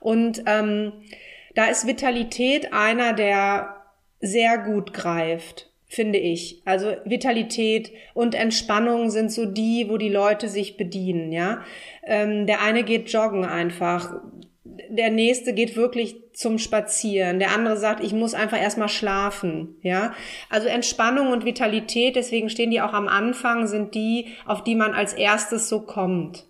Und 0.00 0.42
ähm, 0.46 0.94
da 1.54 1.66
ist 1.66 1.86
Vitalität 1.86 2.72
einer, 2.72 3.12
der 3.12 3.76
sehr 4.18 4.58
gut 4.58 4.92
greift 4.92 5.71
finde 5.92 6.18
ich. 6.18 6.62
Also 6.64 6.96
Vitalität 7.04 7.92
und 8.14 8.34
Entspannung 8.34 9.10
sind 9.10 9.30
so 9.30 9.44
die, 9.44 9.90
wo 9.90 9.98
die 9.98 10.08
Leute 10.08 10.48
sich 10.48 10.78
bedienen, 10.78 11.32
ja. 11.32 11.62
Ähm, 12.04 12.46
der 12.46 12.62
eine 12.62 12.82
geht 12.82 13.12
joggen 13.12 13.44
einfach. 13.44 14.14
der 14.64 15.10
nächste 15.10 15.52
geht 15.52 15.76
wirklich 15.76 16.16
zum 16.32 16.58
Spazieren. 16.58 17.38
Der 17.38 17.50
andere 17.50 17.76
sagt, 17.76 18.02
ich 18.02 18.14
muss 18.14 18.32
einfach 18.32 18.58
erstmal 18.58 18.88
schlafen, 18.88 19.76
ja? 19.82 20.14
Also 20.48 20.68
Entspannung 20.68 21.28
und 21.28 21.44
Vitalität, 21.44 22.16
deswegen 22.16 22.48
stehen 22.48 22.70
die 22.70 22.80
auch 22.80 22.94
am 22.94 23.08
Anfang, 23.08 23.66
sind 23.66 23.94
die, 23.94 24.28
auf 24.46 24.64
die 24.64 24.74
man 24.74 24.94
als 24.94 25.12
erstes 25.12 25.68
so 25.68 25.80
kommt. 25.80 26.46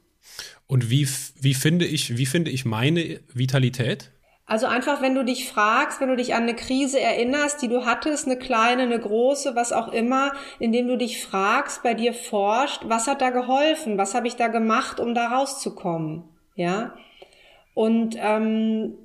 Und 0.68 0.88
wie, 0.88 1.08
wie 1.40 1.54
finde 1.54 1.84
ich, 1.84 2.16
wie 2.16 2.26
finde 2.26 2.52
ich 2.52 2.64
meine 2.64 3.20
Vitalität? 3.34 4.12
Also 4.52 4.66
einfach, 4.66 5.00
wenn 5.00 5.14
du 5.14 5.24
dich 5.24 5.48
fragst, 5.48 6.02
wenn 6.02 6.10
du 6.10 6.16
dich 6.16 6.34
an 6.34 6.42
eine 6.42 6.54
Krise 6.54 7.00
erinnerst, 7.00 7.62
die 7.62 7.68
du 7.68 7.86
hattest, 7.86 8.26
eine 8.26 8.36
kleine, 8.36 8.82
eine 8.82 9.00
große, 9.00 9.56
was 9.56 9.72
auch 9.72 9.88
immer, 9.88 10.32
indem 10.58 10.88
du 10.88 10.98
dich 10.98 11.24
fragst, 11.24 11.82
bei 11.82 11.94
dir 11.94 12.12
forscht, 12.12 12.82
was 12.84 13.06
hat 13.06 13.22
da 13.22 13.30
geholfen, 13.30 13.96
was 13.96 14.14
habe 14.14 14.26
ich 14.26 14.36
da 14.36 14.48
gemacht, 14.48 15.00
um 15.00 15.14
da 15.14 15.28
rauszukommen, 15.28 16.24
ja? 16.54 16.92
Und 17.72 18.14
ähm, 18.18 18.98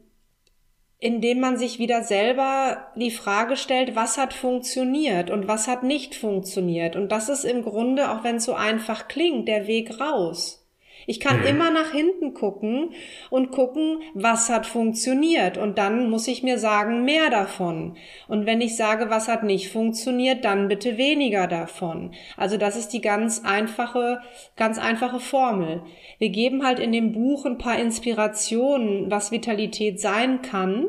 indem 0.99 1.39
man 1.39 1.55
sich 1.55 1.79
wieder 1.79 2.03
selber 2.03 2.91
die 2.97 3.11
Frage 3.11 3.55
stellt, 3.55 3.95
was 3.95 4.17
hat 4.17 4.33
funktioniert 4.33 5.29
und 5.31 5.47
was 5.47 5.69
hat 5.69 5.81
nicht 5.81 6.13
funktioniert. 6.13 6.97
Und 6.97 7.09
das 7.13 7.29
ist 7.29 7.45
im 7.45 7.63
Grunde, 7.63 8.11
auch 8.11 8.25
wenn 8.25 8.35
es 8.35 8.43
so 8.43 8.53
einfach 8.53 9.07
klingt, 9.07 9.47
der 9.47 9.65
Weg 9.65 9.97
raus. 10.01 10.66
Ich 11.09 11.21
kann 11.21 11.39
mhm. 11.39 11.47
immer 11.47 11.71
nach 11.71 11.91
hinten 11.93 12.33
gucken 12.33 12.91
und 13.29 13.51
gucken, 13.51 14.01
was 14.13 14.49
hat 14.49 14.65
funktioniert. 14.65 15.57
Und 15.57 15.77
dann 15.77 16.09
muss 16.09 16.27
ich 16.27 16.43
mir 16.43 16.59
sagen, 16.59 17.05
mehr 17.05 17.29
davon. 17.29 17.95
Und 18.27 18.45
wenn 18.45 18.59
ich 18.59 18.75
sage, 18.75 19.09
was 19.09 19.29
hat 19.29 19.41
nicht 19.43 19.69
funktioniert, 19.69 20.43
dann 20.43 20.67
bitte 20.67 20.97
weniger 20.97 21.47
davon. 21.47 22.11
Also 22.35 22.57
das 22.57 22.75
ist 22.75 22.89
die 22.89 22.99
ganz 22.99 23.41
einfache, 23.45 24.19
ganz 24.57 24.77
einfache 24.77 25.21
Formel. 25.21 25.81
Wir 26.19 26.29
geben 26.29 26.65
halt 26.65 26.79
in 26.79 26.91
dem 26.91 27.13
Buch 27.13 27.45
ein 27.45 27.57
paar 27.57 27.79
Inspirationen, 27.79 29.09
was 29.09 29.31
Vitalität 29.31 30.01
sein 30.01 30.41
kann, 30.41 30.87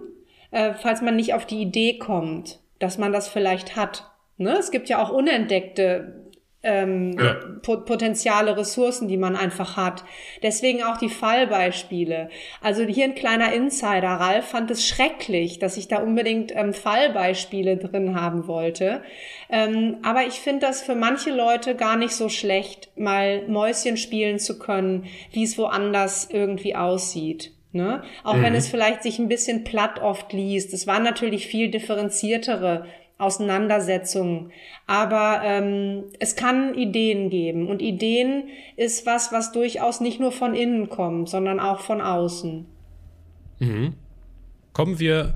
äh, 0.51 0.75
falls 0.75 1.01
man 1.01 1.15
nicht 1.15 1.33
auf 1.33 1.47
die 1.47 1.63
Idee 1.63 1.97
kommt, 1.97 2.59
dass 2.81 2.99
man 2.99 3.13
das 3.13 3.29
vielleicht 3.29 3.77
hat. 3.77 4.11
Ne? 4.37 4.57
Es 4.59 4.73
gibt 4.73 4.89
ja 4.89 5.01
auch 5.01 5.11
unentdeckte 5.11 6.28
ähm, 6.63 7.17
ja. 7.19 7.35
potenziale 7.63 8.57
Ressourcen, 8.57 9.07
die 9.07 9.17
man 9.17 9.37
einfach 9.37 9.77
hat. 9.77 10.05
Deswegen 10.43 10.83
auch 10.83 10.97
die 10.97 11.09
Fallbeispiele. 11.09 12.31
Also 12.61 12.83
hier 12.83 13.05
ein 13.05 13.15
kleiner 13.15 13.53
Insider. 13.53 14.09
Ralf 14.09 14.47
fand 14.47 14.71
es 14.71 14.87
schrecklich, 14.87 15.61
dass 15.61 15.77
ich 15.77 15.87
da 15.87 15.99
unbedingt 15.99 16.53
ähm, 16.55 16.75
Fallbeispiele 16.75 17.77
drin 17.77 18.21
haben 18.21 18.49
wollte. 18.49 19.03
Ähm, 19.49 19.99
aber 20.03 20.27
ich 20.27 20.41
finde 20.41 20.67
das 20.67 20.83
für 20.83 20.97
manche 20.97 21.31
Leute 21.31 21.77
gar 21.77 21.97
nicht 21.97 22.13
so 22.13 22.29
schlecht, 22.29 22.91
mal 22.97 23.47
Mäuschen 23.47 23.97
spielen 23.97 24.41
zu 24.41 24.59
können, 24.59 25.07
wie 25.33 25.45
es 25.45 25.59
woanders 25.59 26.29
irgendwie 26.31 26.75
aussieht. 26.75 27.53
Ne? 27.71 28.03
Auch 28.25 28.35
mhm. 28.35 28.43
wenn 28.43 28.55
es 28.55 28.69
vielleicht 28.69 29.03
sich 29.03 29.19
ein 29.19 29.29
bisschen 29.29 29.63
platt 29.63 30.01
oft 30.01 30.33
liest. 30.33 30.73
Es 30.73 30.87
waren 30.87 31.03
natürlich 31.03 31.47
viel 31.47 31.71
differenziertere 31.71 32.87
Auseinandersetzungen. 33.19 34.53
Aber 34.87 35.41
ähm, 35.45 36.05
es 36.21 36.37
kann 36.37 36.75
Ideen 36.75 37.31
geben. 37.31 37.69
Und 37.69 37.83
Ideen 37.83 38.45
ist 38.77 39.07
was, 39.07 39.33
was 39.33 39.53
durchaus 39.53 40.01
nicht 40.01 40.21
nur 40.21 40.33
von 40.33 40.55
innen 40.55 40.89
kommt, 40.89 41.29
sondern 41.29 41.59
auch 41.59 41.81
von 41.81 42.01
außen. 42.01 42.67
Mhm. 43.59 43.95
Kommen 44.73 45.01
wir 45.01 45.35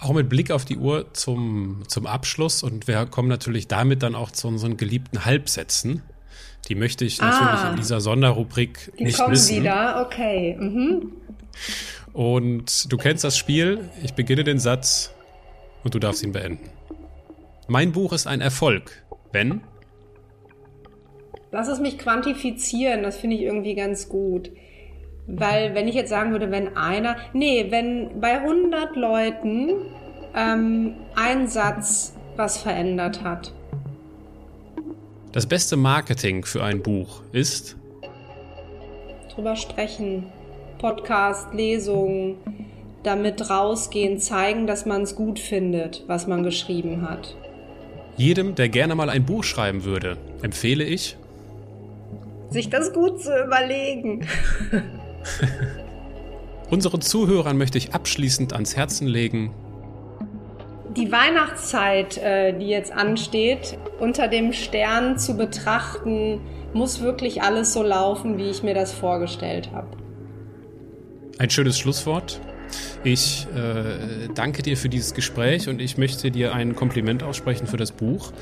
auch 0.00 0.12
mit 0.12 0.28
Blick 0.28 0.50
auf 0.50 0.64
die 0.64 0.76
Uhr 0.76 1.14
zum, 1.14 1.84
zum 1.88 2.06
Abschluss 2.06 2.62
und 2.62 2.86
wir 2.86 3.06
kommen 3.06 3.28
natürlich 3.28 3.68
damit 3.68 4.02
dann 4.02 4.14
auch 4.14 4.30
zu 4.30 4.48
unseren 4.48 4.76
geliebten 4.76 5.24
Halbsätzen. 5.24 6.02
Die 6.68 6.74
möchte 6.74 7.04
ich 7.04 7.20
natürlich 7.20 7.60
ah, 7.60 7.70
in 7.70 7.76
dieser 7.76 8.00
Sonderrubrik 8.00 8.92
die 8.98 9.04
nicht 9.04 9.18
kommen 9.18 9.30
missen. 9.30 9.56
wieder, 9.56 10.04
okay. 10.04 10.56
Mhm. 10.58 11.12
Und 12.12 12.92
du 12.92 12.96
kennst 12.96 13.24
das 13.24 13.38
Spiel. 13.38 13.88
Ich 14.02 14.14
beginne 14.14 14.42
den 14.42 14.58
Satz 14.58 15.14
und 15.84 15.94
du 15.94 15.98
darfst 15.98 16.22
ihn 16.22 16.32
beenden. 16.32 16.68
Mein 17.68 17.90
Buch 17.90 18.12
ist 18.12 18.28
ein 18.28 18.40
Erfolg, 18.40 19.02
wenn? 19.32 19.62
Lass 21.50 21.66
es 21.66 21.80
mich 21.80 21.98
quantifizieren, 21.98 23.02
das 23.02 23.16
finde 23.16 23.36
ich 23.36 23.42
irgendwie 23.42 23.74
ganz 23.74 24.08
gut. 24.08 24.52
Weil 25.26 25.74
wenn 25.74 25.88
ich 25.88 25.96
jetzt 25.96 26.10
sagen 26.10 26.30
würde, 26.30 26.52
wenn 26.52 26.76
einer, 26.76 27.16
nee, 27.32 27.66
wenn 27.70 28.20
bei 28.20 28.40
100 28.40 28.94
Leuten 28.94 29.70
ähm, 30.34 30.94
ein 31.16 31.48
Satz 31.48 32.14
was 32.36 32.58
verändert 32.58 33.24
hat. 33.24 33.52
Das 35.32 35.46
beste 35.46 35.76
Marketing 35.76 36.44
für 36.44 36.62
ein 36.62 36.82
Buch 36.82 37.22
ist? 37.32 37.76
Drüber 39.34 39.56
sprechen, 39.56 40.26
Podcast, 40.78 41.52
Lesungen, 41.52 42.36
damit 43.02 43.50
rausgehen, 43.50 44.18
zeigen, 44.18 44.66
dass 44.66 44.86
man 44.86 45.02
es 45.02 45.16
gut 45.16 45.38
findet, 45.40 46.04
was 46.06 46.26
man 46.26 46.42
geschrieben 46.42 47.08
hat. 47.08 47.34
Jedem, 48.16 48.54
der 48.54 48.68
gerne 48.68 48.94
mal 48.94 49.10
ein 49.10 49.24
Buch 49.24 49.44
schreiben 49.44 49.84
würde, 49.84 50.16
empfehle 50.42 50.84
ich, 50.84 51.16
sich 52.50 52.70
das 52.70 52.92
gut 52.92 53.20
zu 53.20 53.30
überlegen. 53.44 54.26
Unseren 56.70 57.00
Zuhörern 57.00 57.58
möchte 57.58 57.78
ich 57.78 57.94
abschließend 57.94 58.52
ans 58.52 58.76
Herzen 58.76 59.06
legen. 59.06 59.54
Die 60.96 61.12
Weihnachtszeit, 61.12 62.16
äh, 62.18 62.58
die 62.58 62.68
jetzt 62.68 62.92
ansteht, 62.92 63.78
unter 64.00 64.28
dem 64.28 64.52
Stern 64.52 65.18
zu 65.18 65.36
betrachten, 65.36 66.40
muss 66.72 67.02
wirklich 67.02 67.42
alles 67.42 67.72
so 67.72 67.82
laufen, 67.82 68.38
wie 68.38 68.48
ich 68.48 68.62
mir 68.62 68.74
das 68.74 68.92
vorgestellt 68.92 69.70
habe. 69.72 69.88
Ein 71.38 71.50
schönes 71.50 71.78
Schlusswort. 71.78 72.40
Ich 73.04 73.46
äh, 73.54 74.28
danke 74.34 74.62
dir 74.62 74.76
für 74.76 74.88
dieses 74.88 75.14
Gespräch 75.14 75.68
und 75.68 75.80
ich 75.80 75.96
möchte 75.98 76.30
dir 76.30 76.54
ein 76.54 76.74
Kompliment 76.74 77.22
aussprechen 77.22 77.66
für 77.66 77.76
das 77.76 77.92
Buch. 77.92 78.32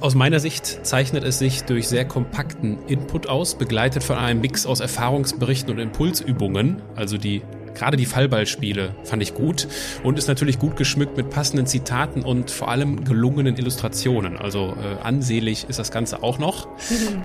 Aus 0.00 0.14
meiner 0.14 0.40
Sicht 0.40 0.86
zeichnet 0.86 1.22
es 1.24 1.38
sich 1.38 1.64
durch 1.64 1.86
sehr 1.86 2.06
kompakten 2.06 2.78
Input 2.86 3.28
aus, 3.28 3.56
begleitet 3.56 4.02
von 4.02 4.16
einem 4.16 4.40
Mix 4.40 4.66
aus 4.66 4.80
Erfahrungsberichten 4.80 5.72
und 5.72 5.78
Impulsübungen. 5.78 6.82
Also 6.94 7.18
die 7.18 7.42
gerade 7.76 7.96
die 7.96 8.06
Fallballspiele 8.06 8.94
fand 9.04 9.22
ich 9.22 9.34
gut 9.34 9.68
und 10.02 10.18
ist 10.18 10.28
natürlich 10.28 10.58
gut 10.58 10.76
geschmückt 10.76 11.16
mit 11.16 11.30
passenden 11.30 11.66
Zitaten 11.66 12.22
und 12.22 12.50
vor 12.50 12.68
allem 12.68 13.04
gelungenen 13.04 13.56
Illustrationen. 13.56 14.36
Also 14.36 14.74
äh, 14.80 15.02
ansehlich 15.02 15.66
ist 15.68 15.78
das 15.78 15.90
Ganze 15.90 16.22
auch 16.22 16.38
noch. 16.38 16.68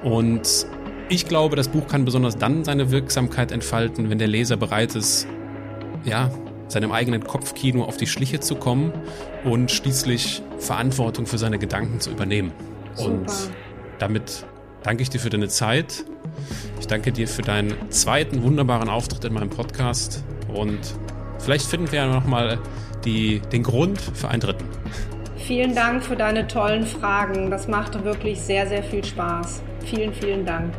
Und 0.04 0.68
ich 1.10 1.26
glaube, 1.26 1.56
das 1.56 1.70
Buch 1.70 1.88
kann 1.88 2.06
besonders 2.06 2.38
dann 2.38 2.64
seine 2.64 2.92
Wirksamkeit 2.92 3.52
entfalten, 3.52 4.10
wenn 4.10 4.20
der 4.20 4.28
Leser 4.28 4.58
bereit 4.58 4.96
ist, 4.96 5.28
ja, 6.04 6.30
seinem 6.68 6.92
eigenen 6.92 7.24
Kopfkino 7.24 7.84
auf 7.84 7.98
die 7.98 8.08
Schliche 8.08 8.40
zu 8.40 8.56
kommen 8.56 8.94
und 9.44 9.72
schließlich 9.72 10.42
Verantwortung 10.58 11.26
für 11.26 11.38
seine 11.38 11.60
Gedanken 11.60 12.00
zu 12.00 12.12
übernehmen. 12.12 12.52
Super. 12.94 13.12
Und 13.12 13.32
damit 14.00 14.46
danke 14.84 15.04
ich 15.04 15.10
dir 15.10 15.20
für 15.20 15.30
deine 15.30 15.50
Zeit. 15.50 16.06
Ich 16.80 16.88
danke 16.88 17.12
dir 17.12 17.28
für 17.28 17.42
deinen 17.42 17.74
zweiten 17.92 18.44
wunderbaren 18.44 18.90
Auftritt 18.90 19.26
in 19.26 19.34
meinem 19.34 19.50
Podcast 19.50 20.24
und 20.54 20.80
vielleicht 21.40 21.66
finden 21.66 21.92
wir 21.92 22.00
ja 22.00 22.08
nochmal 22.08 22.60
den 23.06 23.64
Grund 23.64 24.00
für 24.00 24.30
einen 24.30 24.42
dritten. 24.42 24.66
Vielen 25.38 25.76
Dank 25.76 26.04
für 26.04 26.16
deine 26.16 26.48
tollen 26.48 26.86
Fragen. 26.86 27.50
Das 27.50 27.68
machte 27.68 28.04
wirklich 28.04 28.40
sehr, 28.40 28.68
sehr 28.68 28.84
viel 28.84 29.04
Spaß. 29.04 29.62
Vielen, 29.84 30.14
vielen 30.14 30.46
Dank. 30.46 30.74